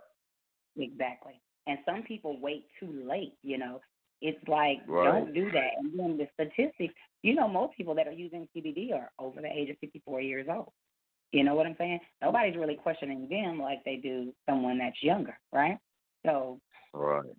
[0.77, 1.41] Exactly.
[1.67, 3.81] And some people wait too late, you know.
[4.21, 5.05] It's like Right.
[5.05, 5.71] don't do that.
[5.77, 9.47] And then the statistics, you know, most people that are using CBD are over the
[9.47, 10.71] age of 54 years old.
[11.31, 11.99] You know what I'm saying?
[12.21, 15.77] Nobody's really questioning them like they do someone that's younger, right?
[16.25, 16.59] So
[16.93, 17.29] Right.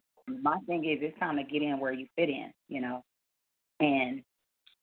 [0.43, 3.03] my thing is it's time to get in where you fit in, you know.
[3.81, 4.23] And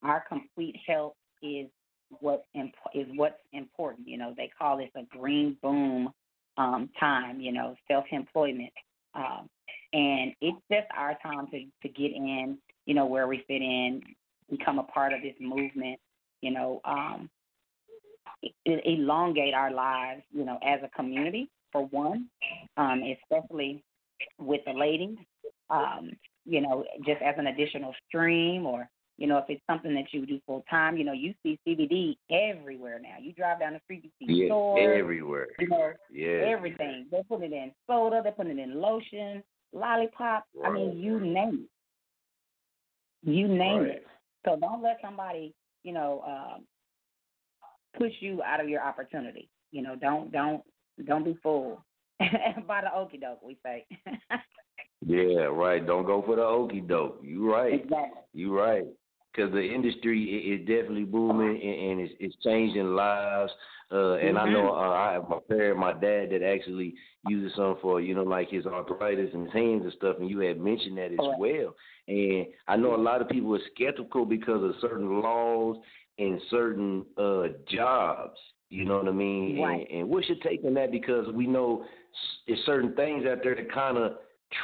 [0.04, 1.68] our complete health is
[2.20, 4.08] what imp- is what's important.
[4.08, 6.10] You know, they call this a green boom
[6.58, 7.39] um, time.
[7.39, 8.74] You know, self employment,
[9.16, 9.49] um,
[9.93, 12.57] and it's just our time to to get in.
[12.86, 14.01] You know, where we fit in,
[14.49, 15.99] become a part of this movement.
[16.41, 17.30] You know, um,
[18.66, 20.22] elongate our lives.
[20.32, 22.28] You know, as a community for one,
[22.78, 23.84] um, especially
[24.39, 25.18] with the ladies.
[25.70, 26.11] Um,
[26.45, 28.88] you know, just as an additional stream or
[29.18, 32.18] you know, if it's something that you do full time, you know, you see CBD
[32.30, 33.16] everywhere now.
[33.22, 35.47] You drive down the street, you see Yeah, stores, everywhere.
[35.59, 36.45] you know, Yeah.
[36.45, 37.07] everything.
[37.09, 40.45] They're putting it in soda, they're putting it in lotion, lollipop.
[40.63, 41.68] I mean, you name
[43.24, 43.30] it.
[43.30, 43.91] You name Right.
[43.91, 44.07] it.
[44.45, 45.53] So don't let somebody,
[45.84, 46.68] you know, um,
[47.97, 49.49] push you out of your opportunity.
[49.72, 50.63] You know, don't don't
[51.05, 51.80] don't be fooled
[52.20, 53.41] by the okey doke.
[53.41, 53.86] We say.
[55.05, 55.86] Yeah, right.
[55.86, 57.20] Don't go for the okey doke.
[57.24, 57.74] You right.
[57.74, 58.22] Exactly.
[58.34, 58.86] You right.
[59.36, 63.52] Because the industry is definitely booming and, and it's, it's changing lives.
[63.92, 66.96] Uh, and I know uh, I have my parent, my dad, that actually
[67.28, 70.18] uses some for you know like his arthritis and his hands and stuff.
[70.20, 71.76] And you had mentioned that as well.
[72.08, 75.78] And I know a lot of people are skeptical because of certain laws
[76.18, 78.40] and certain uh, jobs.
[78.70, 79.62] You know what I mean?
[79.62, 79.88] Right.
[79.92, 80.92] And, and what's your take on that?
[80.92, 81.86] Because we know
[82.48, 84.14] there's certain things out there that kind of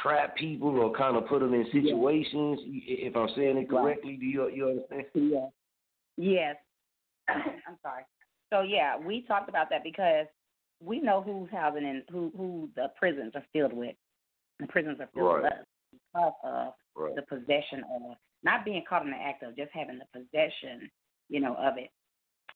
[0.02, 2.58] trap people or kind of put them in situations.
[2.64, 3.68] If I'm saying it Right.
[3.68, 5.04] correctly, do you you understand?
[5.14, 5.48] Yeah.
[6.16, 6.56] Yes.
[7.28, 8.04] I'm sorry.
[8.52, 10.26] So yeah, we talked about that because
[10.80, 13.96] we know who's housing and who who the prisons are filled with.
[14.60, 17.14] The prisons are filled with us because of Right.
[17.14, 20.90] the possession of not being caught in the act of just having the possession,
[21.28, 21.90] you know, of it.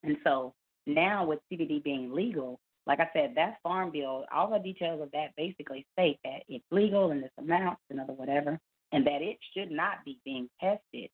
[0.02, 0.54] And so
[0.86, 5.10] now with CBD being legal, like I said, that farm bill, all the details of
[5.10, 8.60] that basically state that it's legal in this amount, another whatever,
[8.92, 11.10] and that it should not be being tested.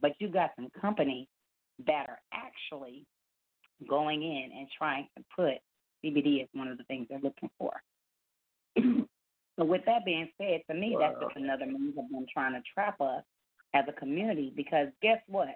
[0.00, 1.28] But you got some companies
[1.86, 3.06] that are actually
[3.88, 5.54] going in and trying to put
[6.04, 7.72] CBD as one of the things they're looking for.
[8.78, 12.62] so with that being said, to me that's just another means of them trying to
[12.74, 13.22] trap us
[13.72, 15.54] as a community because guess what?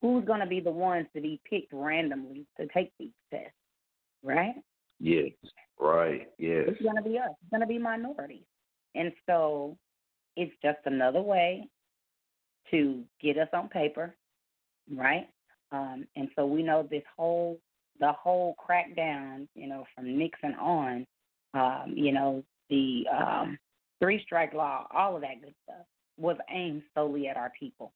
[0.00, 3.52] Who's gonna be the ones to be picked randomly to take these tests?
[4.22, 4.54] Right?
[4.98, 5.30] Yes.
[5.78, 6.28] Right.
[6.38, 6.64] Yes.
[6.68, 7.30] It's gonna be us.
[7.30, 8.44] It's gonna be minorities.
[8.94, 9.76] And so
[10.36, 11.68] it's just another way
[12.70, 14.14] to get us on paper,
[14.94, 15.28] right?
[15.72, 17.58] Um, and so we know this whole
[18.00, 21.06] the whole crackdown, you know, from Nixon on,
[21.52, 23.58] um, you know, the um,
[24.00, 25.84] three strike law, all of that good stuff
[26.16, 27.92] was aimed solely at our people,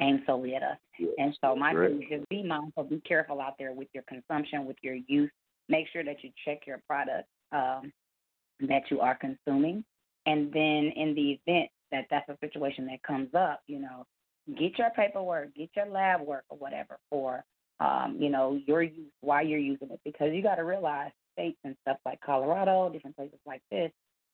[0.00, 0.78] aimed solely at us.
[1.18, 4.66] And so my thing is just be mindful, be careful out there with your consumption,
[4.66, 5.30] with your use.
[5.68, 7.92] Make sure that you check your product um,
[8.60, 9.84] that you are consuming,
[10.26, 14.04] and then in the event that that's a situation that comes up, you know,
[14.58, 17.44] get your paperwork, get your lab work or whatever for
[17.80, 21.58] um, you know, your use, why you're using it, because you got to realize states
[21.64, 23.90] and stuff like Colorado, different places like this,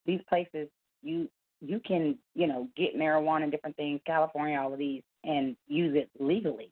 [0.07, 0.69] these places
[1.03, 1.29] you
[1.61, 5.97] you can you know get marijuana and different things, California, all of these, and use
[5.97, 6.71] it legally.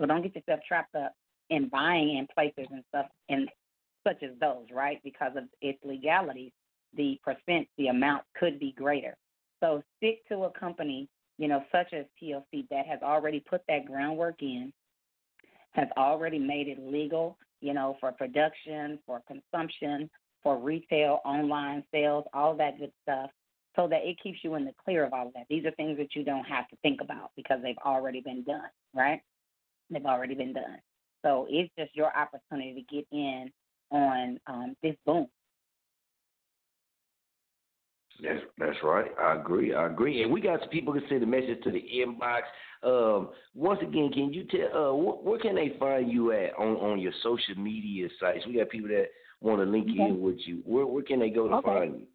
[0.00, 1.12] So don't get yourself trapped up
[1.50, 3.48] in buying in places and stuff and
[4.06, 5.00] such as those, right?
[5.02, 6.52] Because of its legality,
[6.96, 9.16] the percent, the amount could be greater.
[9.60, 11.08] So stick to a company,
[11.38, 14.72] you know, such as TLC that has already put that groundwork in,
[15.72, 20.10] has already made it legal, you know, for production, for consumption,
[20.42, 23.30] for retail, online sales, all that good stuff,
[23.76, 25.46] so that it keeps you in the clear of all of that.
[25.48, 28.68] These are things that you don't have to think about because they've already been done,
[28.94, 29.20] right?
[29.90, 30.78] They've already been done.
[31.24, 33.50] So it's just your opportunity to get in
[33.90, 35.26] on um, this boom.
[38.22, 39.10] That's that's right.
[39.20, 39.74] I agree.
[39.74, 40.22] I agree.
[40.22, 42.42] And we got some people can send a message to the inbox.
[42.84, 46.76] Um, once again, can you tell uh, wh- where can they find you at on
[46.76, 48.46] on your social media sites?
[48.46, 49.06] We got people that
[49.40, 50.06] want to link Okay.
[50.08, 51.66] in with you, where where can they go to Okay.
[51.66, 52.06] find you?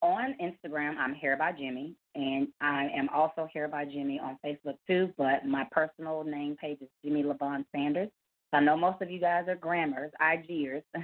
[0.00, 4.76] On Instagram, I'm Hair by Jimmie, and I am also Hair by Jimmie on Facebook
[4.86, 5.12] too.
[5.18, 8.08] But my personal name page is Jimmie Lavon Sanders.
[8.52, 10.82] I know most of you guys are grammars, IGers,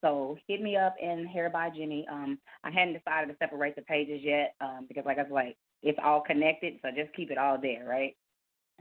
[0.00, 2.06] so hit me up in Hair by Jimmie.
[2.10, 5.56] Um, I hadn't decided to separate the pages yet um, because, like I was like,
[5.82, 8.16] it's all connected, so just keep it all there, right?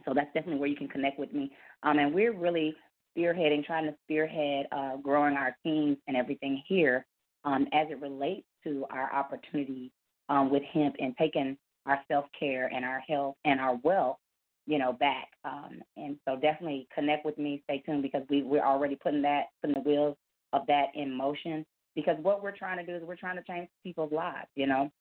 [0.05, 1.51] So that's definitely where you can connect with me.
[1.81, 2.75] Um, and we're really
[3.17, 7.05] spearheading, trying to spearhead uh, growing our teams and everything here
[7.45, 9.91] um, as it relates to our opportunity
[10.29, 14.17] um, with hemp and taking our self care and our health and our wealth,
[14.65, 15.29] you know, back.
[15.43, 17.61] Um, and so definitely connect with me.
[17.65, 20.17] Stay tuned because we we're already putting that putting the wheels
[20.53, 21.65] of that in motion.
[21.95, 24.91] Because what we're trying to do is we're trying to change people's lives, you know,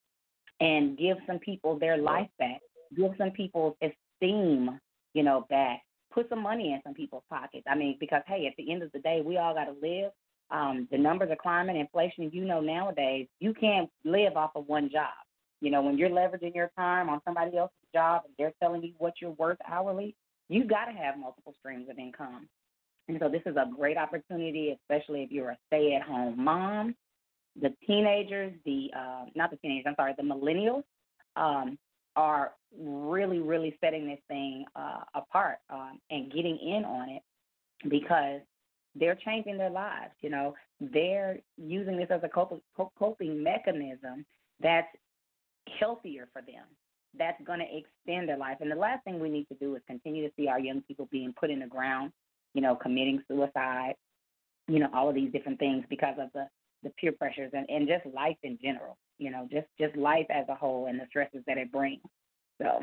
[0.60, 2.60] and give some people their life back,
[2.96, 4.78] give some people's esteem,
[5.12, 5.82] you know, back.
[6.12, 7.64] Put some money in some people's pockets.
[7.68, 10.12] I mean, because hey, at the end of the day, we all got to live
[10.50, 14.90] um, the numbers are climbing, inflation, you know, nowadays, you can't live off of one
[14.90, 15.12] job.
[15.60, 18.92] You know, when you're leveraging your time on somebody else's job and they're telling you
[18.98, 20.14] what you're worth hourly,
[20.48, 22.48] you got to have multiple streams of income.
[23.08, 26.94] And so this is a great opportunity, especially if you're a stay at home mom.
[27.60, 30.82] The teenagers, the uh, not the teenagers, I'm sorry, the millennials
[31.36, 31.78] um,
[32.16, 37.22] are really, really setting this thing uh, apart um, and getting in on it
[37.88, 38.40] because
[38.94, 40.12] they're changing their lives.
[40.20, 44.24] You know, they're using this as a coping, mechanism
[44.60, 44.88] that's
[45.78, 46.64] healthier for them.
[47.16, 48.58] That's going to extend their life.
[48.60, 51.08] And the last thing we need to do is continue to see our young people
[51.10, 52.12] being put in the ground,
[52.54, 53.94] you know, committing suicide,
[54.68, 56.46] you know, all of these different things because of the
[56.82, 58.98] the peer pressures and, and just life in general.
[59.18, 62.02] You know, just just life as a whole and the stresses that it brings.
[62.60, 62.80] So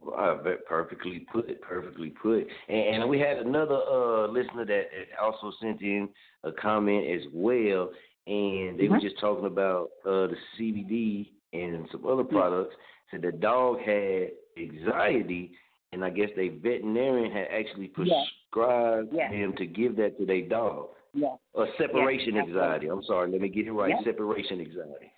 [0.00, 2.46] Wow, perfectly put, perfectly put.
[2.68, 4.84] And, and we had another uh, listener that
[5.20, 6.08] also sent in
[6.44, 7.90] a comment as well,
[8.26, 9.02] and they were Mhm.
[9.02, 12.74] just talking about uh, the CBD and some other products.
[13.10, 15.52] Said the dog had anxiety,
[15.92, 19.30] and I guess they veterinarian had actually prescribed Yes.
[19.30, 20.90] them to give that to their dog.
[21.14, 21.36] yeah.
[21.54, 22.88] Or separation Yes, anxiety.
[22.88, 23.94] I'm sorry, let me get it right.
[24.04, 25.10] Separation anxiety.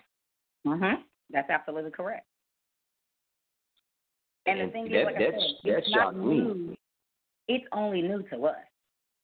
[0.65, 1.03] Mhm.
[1.29, 2.25] That's absolutely correct.
[4.49, 5.33] And the thing that- is, like I said,
[5.63, 6.75] that it's not new.
[7.47, 8.65] It's only new to us.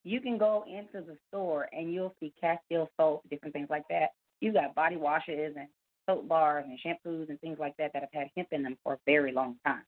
[0.03, 4.11] You can go into the store and you'll see Castile soap, different things like that.
[4.41, 5.67] You got body washes and
[6.07, 8.93] soap bars and shampoos and things like that that have had hemp in them for
[8.93, 9.83] a very long time.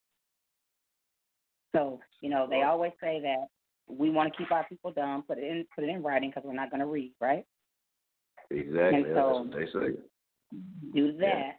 [1.75, 3.47] So you know they always say that
[3.87, 6.43] we want to keep our people dumb, put it in put it in writing because
[6.45, 7.45] we're not going to read, right?
[8.49, 8.95] Exactly.
[9.01, 9.99] And That's so- what they say.
[10.93, 11.51] due to Yeah.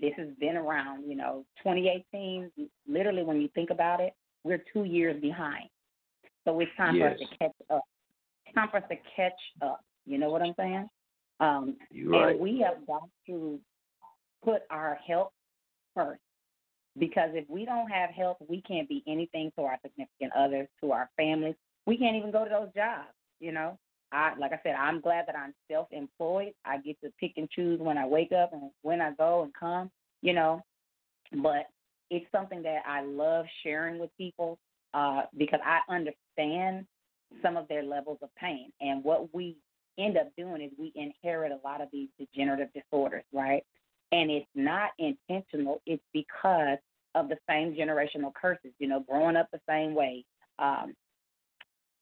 [0.00, 2.50] This has been around, you know, 2018,
[2.88, 4.12] literally when you think about it,
[4.44, 5.68] we're two years behind.
[6.44, 7.82] So it's time for us to catch up.
[8.44, 9.32] It's time for us to catch
[9.62, 9.80] up.
[10.06, 10.88] You know what I'm saying?
[11.40, 12.30] Um, You're right.
[12.32, 13.58] and we have got to
[14.44, 15.32] put our health
[15.94, 16.20] first.
[16.98, 20.92] Because if we don't have health, we can't be anything to our significant others, to
[20.92, 21.54] our families.
[21.86, 23.78] We can't even go to those jobs, you know.
[24.12, 26.52] I like I said, I'm glad that I'm self employed.
[26.64, 29.52] I get to pick and choose when I wake up and when I go and
[29.54, 29.90] come,
[30.22, 30.62] you know.
[31.32, 31.66] But
[32.10, 34.58] it's something that I love sharing with people
[34.94, 36.86] uh, because I understand
[37.42, 38.70] some of their levels of pain.
[38.80, 39.56] And what we
[39.98, 43.62] end up doing is we inherit a lot of these degenerative disorders, right?
[44.12, 46.78] And it's not intentional, it's because
[47.14, 50.24] of the same generational curses, you know, growing up the same way,
[50.58, 50.94] um,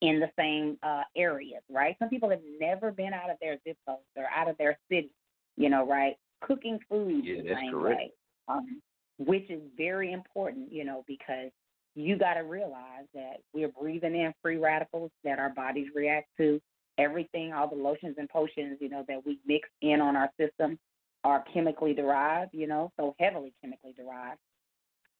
[0.01, 1.95] in the same uh, areas, right?
[1.99, 5.11] Some people have never been out of their zip codes or out of their city,
[5.57, 6.15] you know, right?
[6.41, 7.99] Cooking food Yeah, the that's same correct.
[7.99, 8.11] way,
[8.47, 8.81] um,
[9.17, 11.51] which is very important, you know, because
[11.95, 16.61] you got to realize that we're breathing in free radicals that our bodies react to.
[16.97, 20.77] Everything, all the lotions and potions, you know, that we mix in on our system
[21.25, 24.39] are chemically derived, you know, so heavily chemically derived.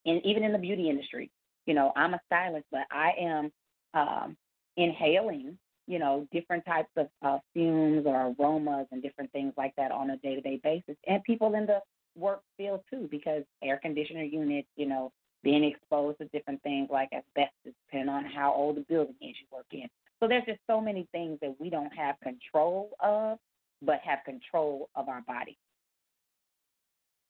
[0.05, 1.32] And even in the beauty industry,
[1.65, 3.51] you know, I'm a stylist, but I am
[3.93, 4.38] um,
[4.78, 5.57] inhaling,
[5.88, 10.09] you know, different types of uh, fumes or aromas and different things like that on
[10.09, 10.95] a day to day basis.
[11.07, 11.80] And people in the
[12.15, 15.11] work field too, because air conditioner units, you know,
[15.43, 19.45] being exposed to different things like asbestos, depending on how old the building is you
[19.51, 19.88] work in.
[20.19, 23.38] So there's just so many things that we don't have control of,
[23.82, 25.57] but have control of our body.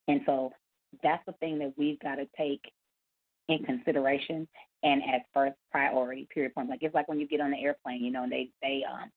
[0.08, 0.52] And so
[1.04, 2.62] that's the thing that we've got to take
[3.50, 4.48] in consideration
[4.86, 6.70] and as first priority, period point.
[6.70, 9.10] Like it's like when you get on the airplane, you know, and they they um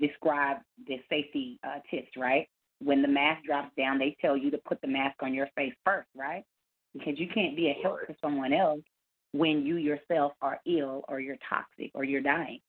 [0.00, 2.46] describe the safety uh, tips, right?
[2.80, 5.72] When the mask drops down, they tell you to put the mask on your face
[5.84, 6.44] first, right?
[6.92, 8.82] Because you can't be a help to someone else
[9.32, 12.60] when you yourself are ill or you're toxic or you're dying.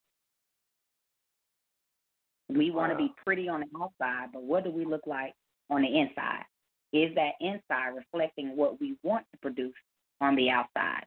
[2.48, 3.08] We want to Wow.
[3.08, 5.34] be pretty on the outside, but what do we look like
[5.70, 6.46] on the inside?
[6.94, 9.76] Is that inside reflecting what we want to produce
[10.22, 11.06] on the outside?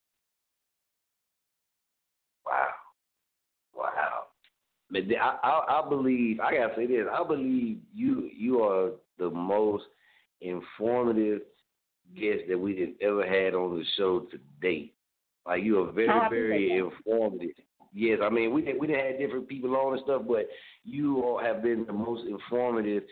[2.47, 2.69] Wow.
[3.75, 4.25] Wow.
[4.91, 7.07] But I, I, I believe I gotta say this.
[7.11, 9.85] I believe you you are the most
[10.41, 11.43] informative
[12.15, 14.95] guest that we have ever had on the show to date.
[15.47, 17.57] Like you are very very informative.
[17.95, 20.49] Yes, I mean we we had different people on and stuff, but
[20.85, 23.05] you all have been the most informative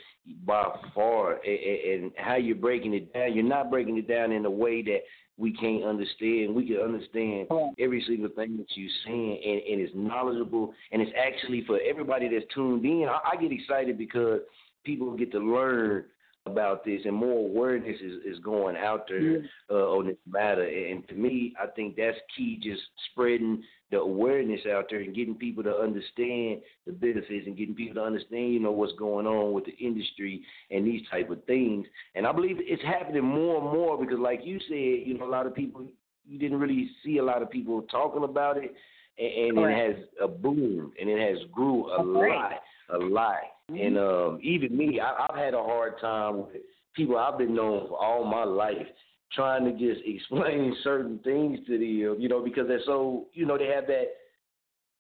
[0.45, 0.65] by
[0.95, 1.39] far.
[1.45, 4.83] And, and how you're breaking it down, you're not breaking it down in a way
[4.83, 5.01] that
[5.41, 6.55] we can't understand.
[6.55, 11.11] We can understand every single thing that you're saying, and, and it's knowledgeable, and it's
[11.19, 13.09] actually for everybody that's tuned in.
[13.09, 14.41] I, I get excited because
[14.85, 16.05] people get to learn
[16.47, 20.65] about this, and more awareness is, is going out there uh, on this matter.
[20.65, 22.59] And to me, I think that's key.
[22.63, 27.75] Just spreading the awareness out there and getting people to understand the benefits and getting
[27.75, 31.45] people to understand, you know, what's going on with the industry and these type of
[31.45, 31.87] things.
[32.15, 35.31] And I believe it's happening more and more because, like you said, you know, a
[35.31, 35.87] lot of people
[36.29, 38.73] you didn't really see a lot of people talking about it,
[39.19, 42.33] and, and it has a boom and it has grew a That's great.
[42.33, 42.53] lot,
[42.95, 43.37] a lot.
[43.79, 46.57] And um, even me, I, I've had a hard time with
[46.95, 48.87] people I've been known for all my life
[49.33, 53.59] trying to just explain certain things to them, you know, because they're so, you know,
[53.59, 54.07] they have that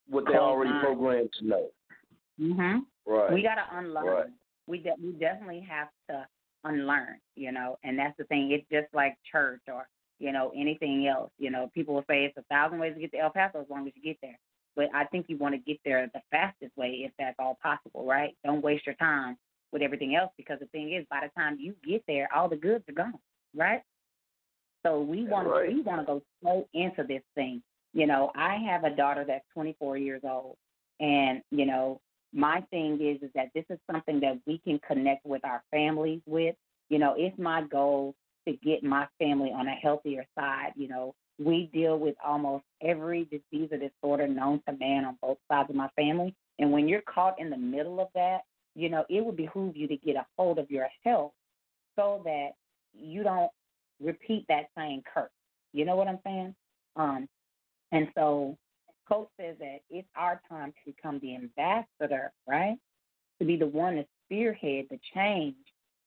[0.08, 0.84] what they're already mind.
[0.84, 1.68] programmed to know.
[2.40, 2.80] Mhm.
[3.06, 3.32] Right.
[3.32, 4.06] We got to unlearn.
[4.06, 4.26] Right.
[4.66, 6.26] We de- we definitely have to
[6.64, 8.50] unlearn, you know, and that's the thing.
[8.52, 11.30] It's just like church or you know anything else.
[11.38, 13.68] You know, people will say it's a thousand ways to get to El Paso as
[13.68, 14.38] long as you get there.
[14.80, 18.06] But I think you want to get there the fastest way if that's all possible,
[18.06, 18.34] right?
[18.46, 19.36] Don't waste your time
[19.72, 22.56] with everything else because the thing is, by the time you get there, all the
[22.56, 23.18] goods are gone,
[23.54, 23.82] right?
[24.86, 25.68] So we want to right.
[25.68, 27.62] we want to go slow into this thing.
[27.92, 30.56] You know, I have a daughter that's 24 years old,
[30.98, 32.00] and you know,
[32.32, 36.22] my thing is is that this is something that we can connect with our families
[36.24, 36.54] with.
[36.88, 38.14] You know, it's my goal
[38.48, 40.72] to get my family on a healthier side.
[40.74, 45.38] You know, we deal with almost every disease or disorder known to man on both
[45.50, 48.40] sides of my family, and when you're caught in the middle of that,
[48.74, 51.32] you know, it would behoove you to get a hold of your health
[51.96, 52.50] so that
[52.92, 53.50] you don't
[54.00, 55.30] repeat that same curse.
[55.72, 56.54] You know what I'm saying?
[56.96, 57.28] Um,
[57.92, 58.56] and so
[59.08, 62.76] Coach says that it's our time to become the ambassador, right?
[63.40, 65.56] To be the one to spearhead the change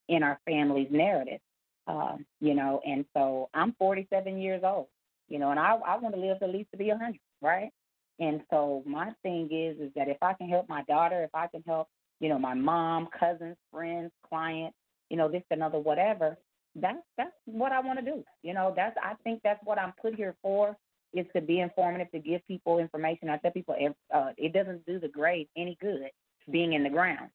[0.10, 1.40] in our family's narrative.
[1.86, 4.88] Um, you know, and so I'm 47 years old,
[5.34, 7.72] you know, and I I want to live at least to be a 100, right?
[8.20, 11.48] And so my thing is is that if I can help my daughter, if I
[11.48, 11.88] can help,
[12.20, 14.78] you know, my mom, cousins, friends, clients,
[15.10, 16.38] you know, this another whatever,
[16.76, 18.24] that's that's what I want to do.
[18.44, 20.78] You know, that's I think that's what I'm put here for
[21.16, 23.28] is to be informative, to give people information.
[23.32, 23.76] I tell people
[24.14, 26.10] uh, it doesn't do the grave any good
[26.52, 27.32] being in the ground.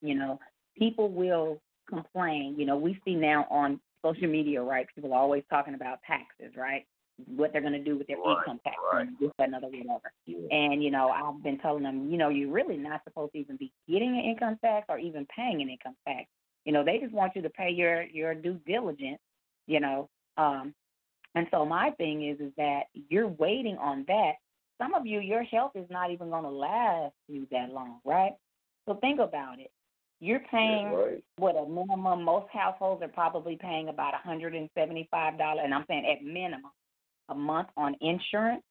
[0.00, 0.40] You know,
[0.78, 1.60] people will
[1.90, 2.54] complain.
[2.56, 4.86] You know, we see now on social media, right?
[4.94, 6.86] People are always talking about taxes, right?
[7.26, 9.06] What they're going to do with their Right, income tax, right.
[9.06, 10.12] and this, another, whatever.
[10.50, 13.56] And you know, I've been telling them, you know, you're really not supposed to even
[13.56, 16.26] be getting an income tax or even paying an income tax.
[16.64, 19.18] You know, they just want you to pay your your due diligence.
[19.66, 20.74] You know, um,
[21.34, 24.32] and so my thing is is that you're waiting on that.
[24.80, 28.32] Some of you, your health is not even going to last you that long, right?
[28.86, 29.72] So think about it.
[30.20, 31.22] You're paying right.
[31.36, 32.24] what a minimum.
[32.24, 36.24] Most households are probably paying about a hundred and seventy-five dollars, and I'm saying at
[36.24, 36.70] minimum
[37.28, 38.62] a month on insurance.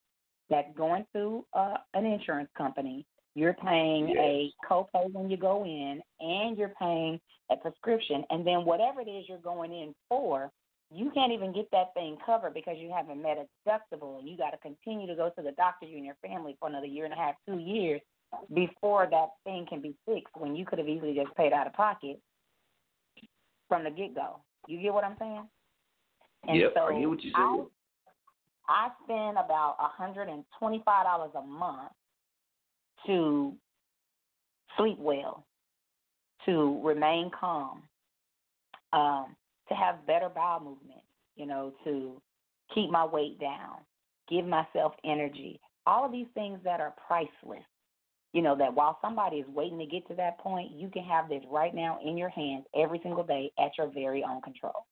[0.50, 3.06] That's going through uh, an insurance company.
[3.36, 7.20] You're paying a copay when you go in, and you're paying
[7.52, 10.50] a prescription, and then whatever it is you're going in for,
[10.92, 14.38] you can't even get that thing covered because you haven't met a deductible, and you
[14.38, 17.06] got to continue to go to the doctor, you and your family, for another year
[17.06, 18.02] and a half, two years
[18.54, 20.34] before that thing can be fixed.
[20.36, 22.20] When you could have easily just paid out of pocket
[23.68, 24.40] from the get go.
[24.68, 25.48] You get what I'm saying?
[26.48, 27.68] And yep, so I get what you're saying.
[28.68, 31.92] I spend about hundred and twenty-five dollars a month
[33.06, 33.54] to
[34.78, 35.46] sleep well,
[36.46, 37.84] to remain calm,
[38.94, 39.36] um,
[39.70, 41.02] to have better bowel movement,
[41.36, 42.22] you know, to
[42.74, 43.78] keep my weight down,
[44.30, 45.60] give myself energy.
[45.86, 47.64] All of these things that are priceless.
[48.34, 51.30] You know, that while somebody is waiting to get to that point, you can have
[51.30, 54.86] this right now in your hands every single day at your very own control.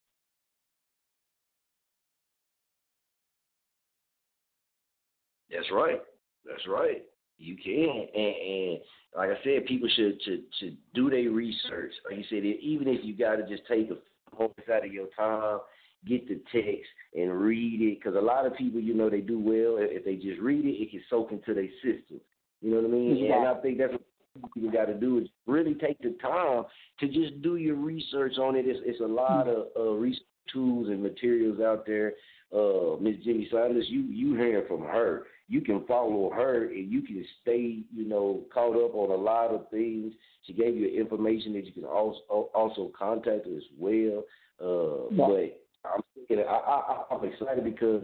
[5.52, 6.02] That's right.
[6.46, 7.04] That's right.
[7.38, 8.80] You can, and, and
[9.16, 11.92] like I said, people should to should do their research.
[12.10, 13.98] Like you said, even if you got to just take a
[14.38, 15.60] moments out of your time,
[16.08, 19.40] get the text and read it, because a lot of people, you know, they do
[19.40, 20.82] well if they just read it.
[20.82, 22.22] It can soak into their system.
[22.62, 23.18] You know what I mean?
[23.18, 23.38] Yeah.
[23.38, 23.94] And I think that's
[24.40, 26.64] what you got to do is really take the time
[27.00, 28.66] to just do your research on it.
[28.66, 32.14] It's, it's a lot of uh, research tools and materials out there.
[32.54, 35.24] Uh, Miss Jimmie Sanders, you you hearing from her.
[35.48, 39.52] You can follow her and you can stay, you know, caught up on a lot
[39.52, 40.14] of things.
[40.44, 44.24] She gave you information that you can also also contact her as well.
[44.60, 48.04] Uh, but I'm thinking, I, I, I'm excited because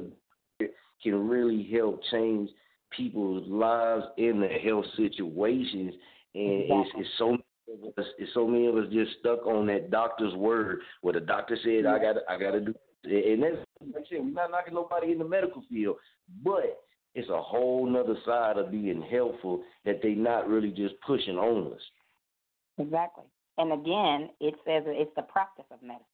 [0.59, 2.49] it can really help change
[2.95, 5.93] people's lives in their health situations,
[6.35, 6.77] and Exactly.
[6.79, 7.43] it's, it's so many
[7.87, 10.81] of us, it's so many of us just stuck on that doctor's word.
[11.01, 12.75] Where the doctor said, "I got, to I got to do,"
[13.05, 15.97] and that's like I said, we're not knocking nobody in the medical field,
[16.43, 16.81] but
[17.15, 21.73] it's a whole nother side of being helpful that they not really just pushing on
[21.73, 21.81] us.
[22.77, 23.25] Exactly.
[23.57, 26.05] And again, it says it's the practice of medicine.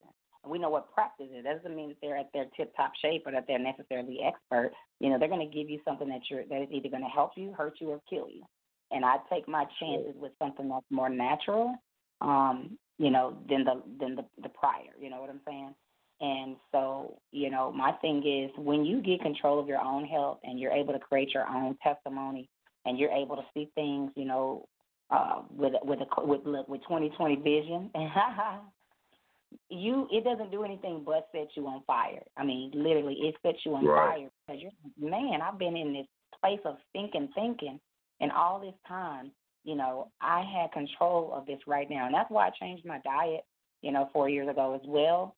[0.46, 1.44] We know what practice is.
[1.44, 4.72] That doesn't mean that they're at their tip top shape or that they're necessarily expert.
[4.98, 7.08] You know, they're going to give you something that you're that is either going to
[7.08, 8.42] help you, hurt you, or kill you.
[8.90, 11.74] And I take my chances with something that's more natural,
[12.20, 14.94] um, you know, than the than the the prior.
[14.98, 15.74] You know what I'm saying?
[16.20, 20.38] And so, you know, my thing is when you get control of your own health
[20.42, 22.48] and you're able to create your own testimony
[22.84, 24.66] and you're able to see things, you know,
[25.10, 27.90] uh, with with a with look with 2020 vision,
[29.70, 32.22] you it doesn't do anything but set you on fire.
[32.36, 34.18] I mean, literally, it sets you on Right.
[34.18, 35.40] fire because you're man.
[35.40, 36.06] I've been in this
[36.40, 37.80] place of thinking, thinking,
[38.20, 39.30] and all this time,
[39.64, 42.98] you know, I had control of this right now, and that's why I changed my
[43.04, 43.44] diet,
[43.82, 45.36] you know, four years ago as well,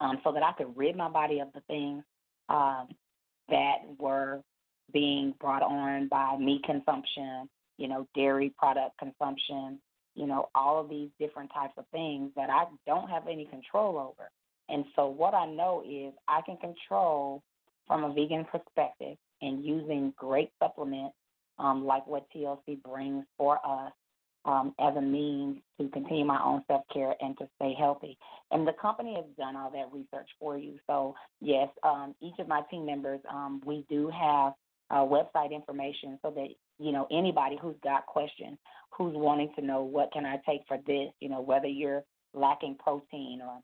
[0.00, 2.02] um, so that I could rid my body of the things
[2.48, 2.88] um,
[3.48, 4.42] that were
[4.92, 7.48] being brought on by meat consumption,
[7.78, 9.78] you know, dairy product consumption,
[10.14, 13.98] you know, all of these different types of things that I don't have any control
[13.98, 14.30] over.
[14.68, 17.42] And so what I know is I can control
[17.86, 21.14] from a vegan perspective and using great supplements
[21.58, 23.92] um, like what TLC brings for us
[24.44, 28.16] um, as a means to continue my own self care and to stay healthy.
[28.50, 30.78] And the company has done all that research for you.
[30.86, 34.54] So yes, um, each of my team members, um, we do have
[34.90, 38.58] uh, website information so that you know anybody who's got questions,
[38.96, 42.02] who's wanting to know what can I take for this, you know whether you're
[42.34, 43.60] lacking protein or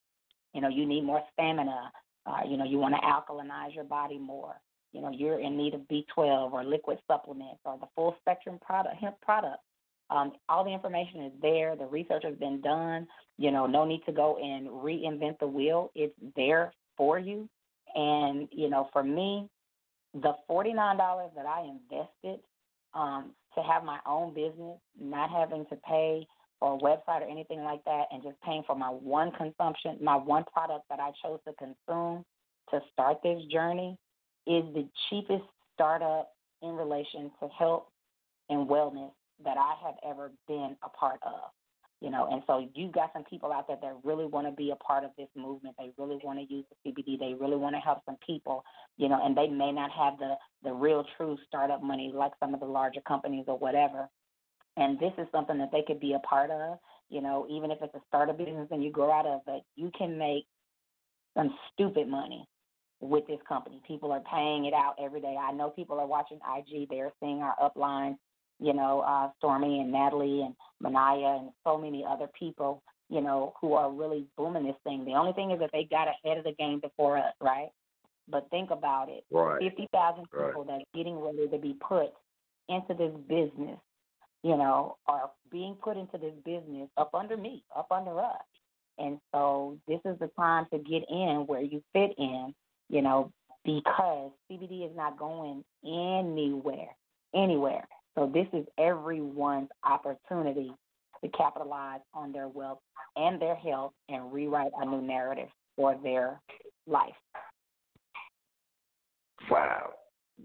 [0.53, 1.91] you know you need more stamina,
[2.27, 4.55] uh, you know you want to alkalinize your body more,
[4.93, 8.97] you know you're in need of B12 or liquid supplements or the full spectrum product
[9.01, 9.59] hemp product.
[10.11, 11.77] Um, all the information is there.
[11.77, 13.07] The research has been done.
[13.39, 15.91] You know, no need to go and reinvent the wheel.
[15.95, 17.49] It's there for you.
[17.95, 19.49] And you know, for me,
[20.15, 22.41] the forty nine dollars that I invested
[22.95, 26.27] um, to have my own business, not having to pay
[26.61, 30.17] for a website or anything like that, and just paying for my one consumption, my
[30.17, 32.25] one product that I chose to consume
[32.71, 33.97] to start this journey,
[34.47, 35.45] is the cheapest
[35.75, 36.31] startup
[36.63, 37.85] in relation to health
[38.49, 39.11] and wellness
[39.45, 41.51] that I have ever been a part of.
[42.03, 44.71] You know, and so you've got some people out there that really want to be
[44.71, 45.77] a part of this movement.
[45.79, 47.19] They really want to use the CBD.
[47.19, 48.65] They really want to help some people.
[48.99, 52.53] You know, and they may not have the the real true startup money like some
[52.53, 54.09] of the larger companies or whatever.
[54.77, 56.79] And this is something that they could be a part of.
[57.09, 59.91] You know, even if it's a startup business and you grow out of it, you
[59.97, 60.45] can make
[61.35, 62.47] some stupid money
[63.01, 63.81] with this company.
[63.87, 65.37] People are paying it out every day.
[65.41, 66.89] I know people are watching IG.
[66.91, 68.17] They're seeing our upline
[68.61, 73.55] you know, uh, Stormy and Natalie and Manaya and so many other people, you know,
[73.61, 75.05] who are really booming this thing.
[75.05, 77.69] The only thing is that they got ahead of the game before us, right?
[78.29, 79.25] But think about it.
[79.31, 79.61] Right.
[79.63, 80.47] 50,000 Right.
[80.49, 82.13] people that's getting ready to be put
[82.69, 83.79] into this business,
[84.43, 88.43] you know, are being put into this business up under me, up under us.
[88.99, 92.55] And so this is the time to get in where you fit in,
[92.89, 93.31] you know,
[93.65, 96.89] because CBD is not going anywhere,
[97.35, 97.87] anywhere.
[98.17, 100.73] So this is everyone's opportunity
[101.23, 102.79] to capitalize on their wealth
[103.17, 106.41] and their health and rewrite a new narrative for their
[106.87, 107.15] life.
[109.51, 109.91] Wow.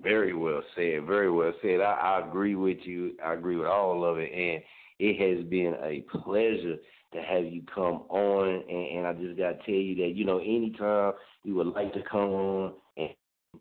[0.02, 1.06] Very well said.
[1.06, 1.82] Very well said.
[1.82, 3.14] I, I agree with you.
[3.24, 4.32] I agree with all of it.
[4.32, 4.62] And
[5.00, 6.76] it has been a pleasure
[7.14, 8.64] to have you come on.
[8.70, 11.14] And, and I just got to tell you that, you know, anytime
[11.44, 13.10] you would like to come on and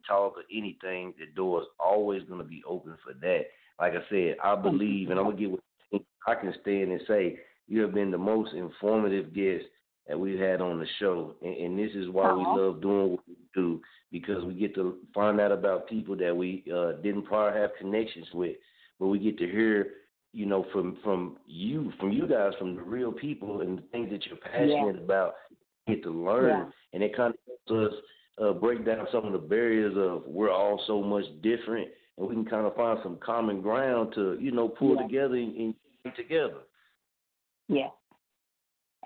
[0.06, 3.42] talk or anything, the door is always going to be open for that.
[3.80, 5.50] Like I said, I believe, and I'm going to get
[5.90, 9.64] what I can stand and say, you have been the most informative guest
[10.08, 11.34] that we've had on the show.
[11.42, 13.80] And, and this is why we love doing what we do
[14.12, 18.26] because we get to find out about people that we uh, didn't prior have connections
[18.34, 18.56] with,
[18.98, 19.86] but we get to hear,
[20.32, 24.10] you know, from from you, from you guys, from the real people and the things
[24.10, 25.34] that you're passionate about.
[25.86, 26.70] Get to learn, Yeah.
[26.92, 28.00] and it kind of helps us
[28.42, 31.88] uh, break down some of the barriers of we're all so much different,
[32.20, 35.02] and we can kind of find some common ground to, you know, pull Yeah.
[35.02, 35.74] together and,
[36.04, 36.60] and together.
[37.68, 37.92] Yes,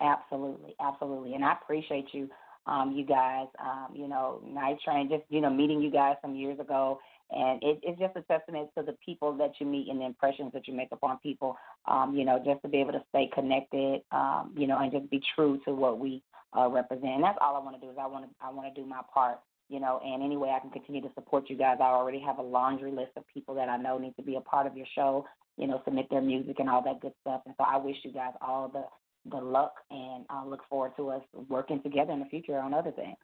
[0.00, 2.30] absolutely, absolutely, and I appreciate you,
[2.66, 3.46] um, you guys.
[3.58, 6.98] Um, you know, Night Train, just you know, meeting you guys some years ago,
[7.30, 10.52] and it, it's just a testament to the people that you meet and the impressions
[10.54, 11.58] that you make upon people.
[11.86, 15.10] Um, you know, just to be able to stay connected, um, you know, and just
[15.10, 16.22] be true to what we
[16.56, 17.16] uh, represent.
[17.16, 18.88] And that's all I want to do is I want to I want to do
[18.88, 21.78] my part you know, and any way I can continue to support you guys.
[21.80, 24.40] I already have a laundry list of people that I know need to be a
[24.40, 25.24] part of your show,
[25.56, 27.42] you know, submit their music and all that good stuff.
[27.46, 28.84] And so I wish you guys all the
[29.30, 32.90] the luck and I look forward to us working together in the future on other
[32.90, 33.16] things.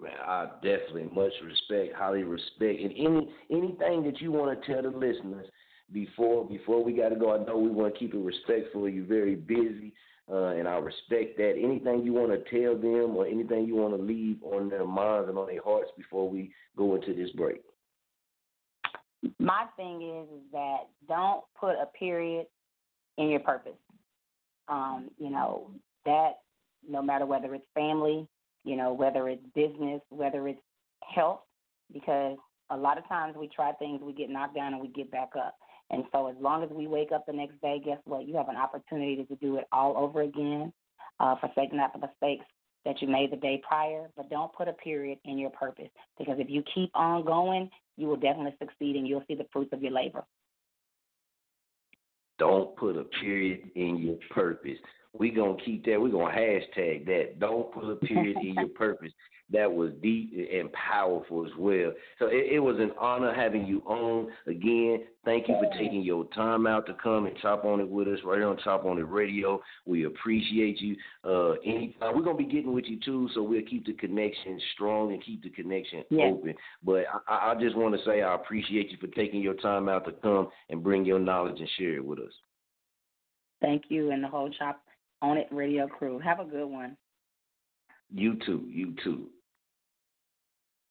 [0.00, 4.82] Man, I definitely much respect, highly respect, and any anything that you want to tell
[4.82, 5.46] the listeners
[5.92, 7.34] before before we got to go.
[7.34, 8.88] I know we want to keep it respectful.
[8.88, 9.92] You're very busy
[10.30, 11.54] uh, and I respect that.
[11.58, 15.28] Anything you want to tell them or anything you want to leave on their minds
[15.28, 17.62] and on their hearts before we go into this break?
[19.38, 20.78] My thing is, is that
[21.08, 22.46] don't put a period
[23.16, 23.72] in your purpose.
[24.68, 25.70] Um, you know,
[26.04, 26.40] that
[26.88, 28.26] no matter whether it's family,
[28.64, 30.60] you know, whether it's business, whether it's
[31.02, 31.40] health,
[31.92, 32.36] because
[32.70, 35.30] a lot of times we try things, we get knocked down and we get back
[35.36, 35.56] up.
[35.90, 38.26] And so as long as we wake up the next day, guess what?
[38.26, 40.72] You have an opportunity to do it all over again.
[41.20, 42.44] Uh, forsake not the mistakes
[42.84, 46.36] that you made the day prior, but don't put a period in your purpose because
[46.38, 49.82] if you keep on going, you will definitely succeed and you'll see the fruits of
[49.82, 50.24] your labor.
[52.38, 54.78] Don't put a period in your purpose.
[55.12, 56.00] We're going to keep that.
[56.00, 57.40] We're going to hashtag that.
[57.40, 59.12] Don't put a period in your purpose
[59.50, 61.92] that was deep and powerful as well.
[62.18, 65.04] So it, it was an honor having you on again.
[65.24, 68.18] Thank you for taking your time out to come and chop on it with us
[68.24, 69.60] right on Chop on It Radio.
[69.86, 70.96] We appreciate you.
[71.24, 75.12] Uh, anytime we're gonna be getting with you too, so we'll keep the connection strong
[75.12, 76.54] and keep the connection open.
[76.82, 80.04] But I, I just want to say I appreciate you for taking your time out
[80.06, 82.32] to come and bring your knowledge and share it with us.
[83.60, 84.80] Thank you and the whole Chop
[85.20, 86.18] on It Radio crew.
[86.18, 86.96] Have a good one.
[88.10, 88.64] You too.
[88.68, 89.28] You too.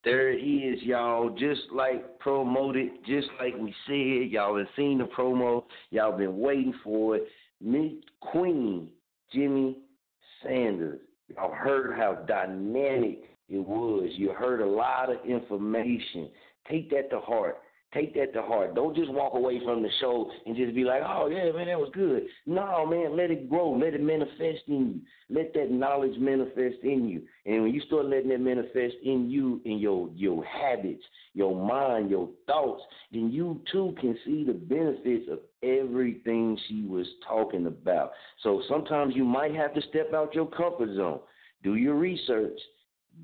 [0.04, 1.30] There he is, y'all.
[1.30, 4.30] Just like promoted, just like we said.
[4.30, 5.64] Y'all have seen the promo.
[5.90, 7.24] Y'all been waiting for it.
[7.60, 8.90] Meet Queen
[9.32, 9.78] Jimmie
[10.42, 11.00] Sanders.
[11.28, 14.08] Y'all heard how dynamic it was.
[14.12, 16.30] You heard a lot of information.
[16.70, 17.58] Take that to heart.
[17.94, 18.74] Take that to heart.
[18.74, 21.78] Don't just walk away from the show and just be like, oh, yeah, man, that
[21.78, 22.24] was good.
[22.44, 23.70] No, man, let it grow.
[23.70, 25.00] Let it manifest in you.
[25.34, 27.22] Let that knowledge manifest in you.
[27.46, 31.02] And when you start letting that manifest in you, in your, your habits,
[31.32, 37.06] your mind, your thoughts, then you too can see the benefits of everything she was
[37.26, 38.12] talking about.
[38.42, 41.20] So sometimes you might have to step out your comfort zone.
[41.62, 42.58] Do your research.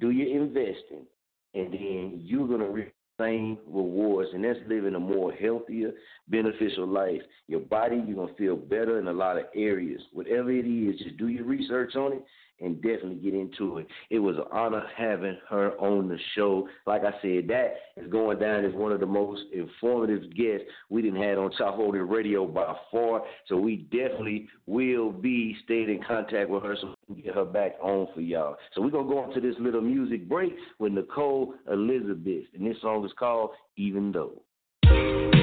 [0.01, 1.05] Do your investing.
[1.53, 5.93] And then you're going to same rewards, and that's living a more healthier,
[6.29, 7.23] beneficial life.
[7.47, 10.01] Your body, you're gonna feel better in a lot of areas.
[10.13, 12.25] Whatever it is, just do your research on it
[12.61, 13.87] and definitely get into it.
[14.11, 16.69] It was an honor having her on the show.
[16.87, 21.03] Like I said, that is going down as one of the most informative guests we
[21.03, 23.23] didn't had on On It Radio by far.
[23.49, 28.09] So we definitely will be staying in contact with her so get her back on
[28.15, 28.57] for y'all.
[28.75, 33.05] So we're gonna go into this little music break with Nicole Elizabeth, and this song
[33.05, 35.34] is called Even Though.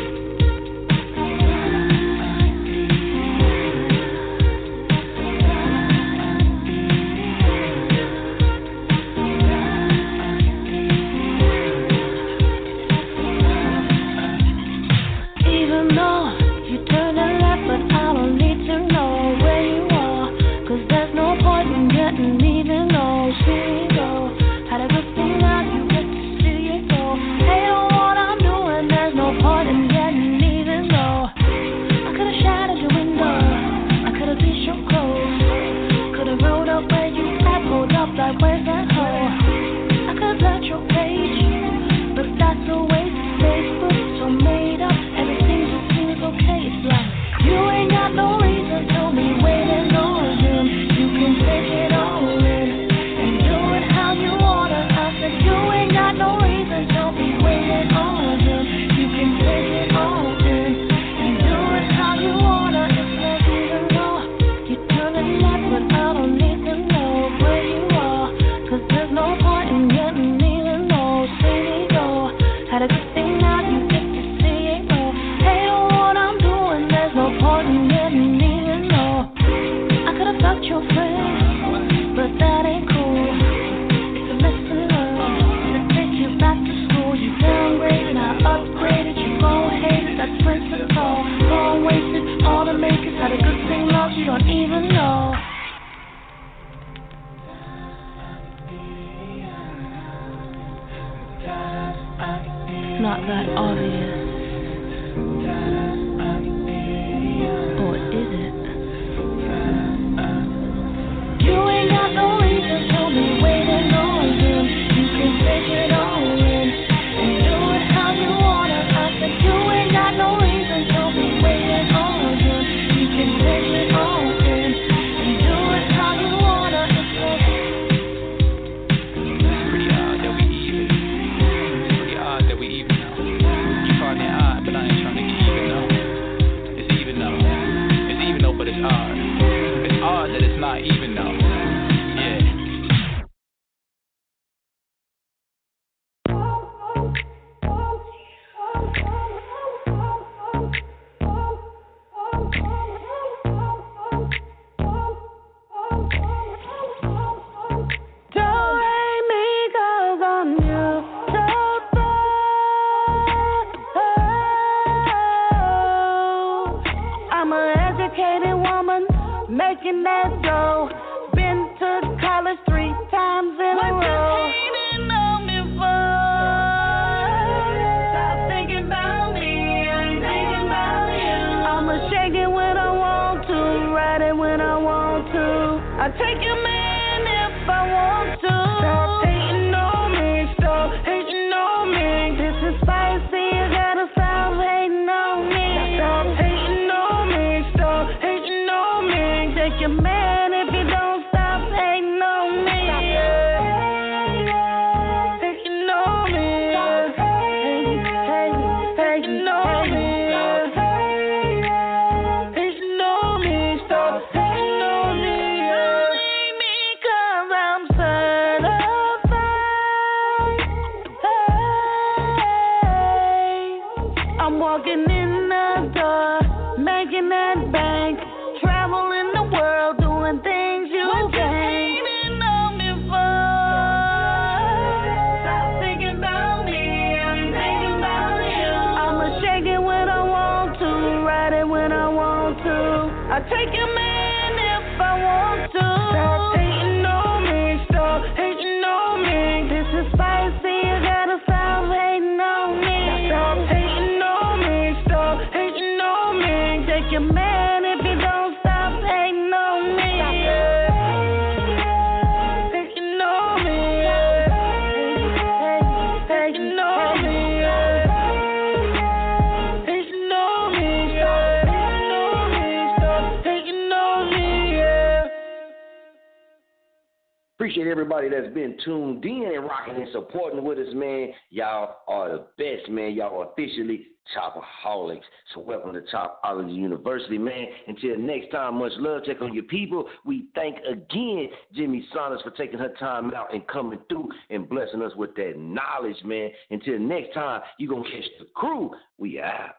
[277.72, 281.30] appreciate everybody that's been tuned in and rocking and supporting with us, man.
[281.52, 283.14] Y'all are the best, man.
[283.14, 285.22] Y'all are officially Chopaholics.
[285.53, 287.68] So welcome to Chopology University, man.
[287.88, 289.23] Until next time, much love.
[289.23, 290.06] Check on your people.
[290.26, 295.02] We thank again Jimmie Sanders for taking her time out and coming through and blessing
[295.02, 296.49] us with that knowledge, man.
[296.72, 298.91] Until next time, you going to catch the crew.
[299.18, 299.76] We out.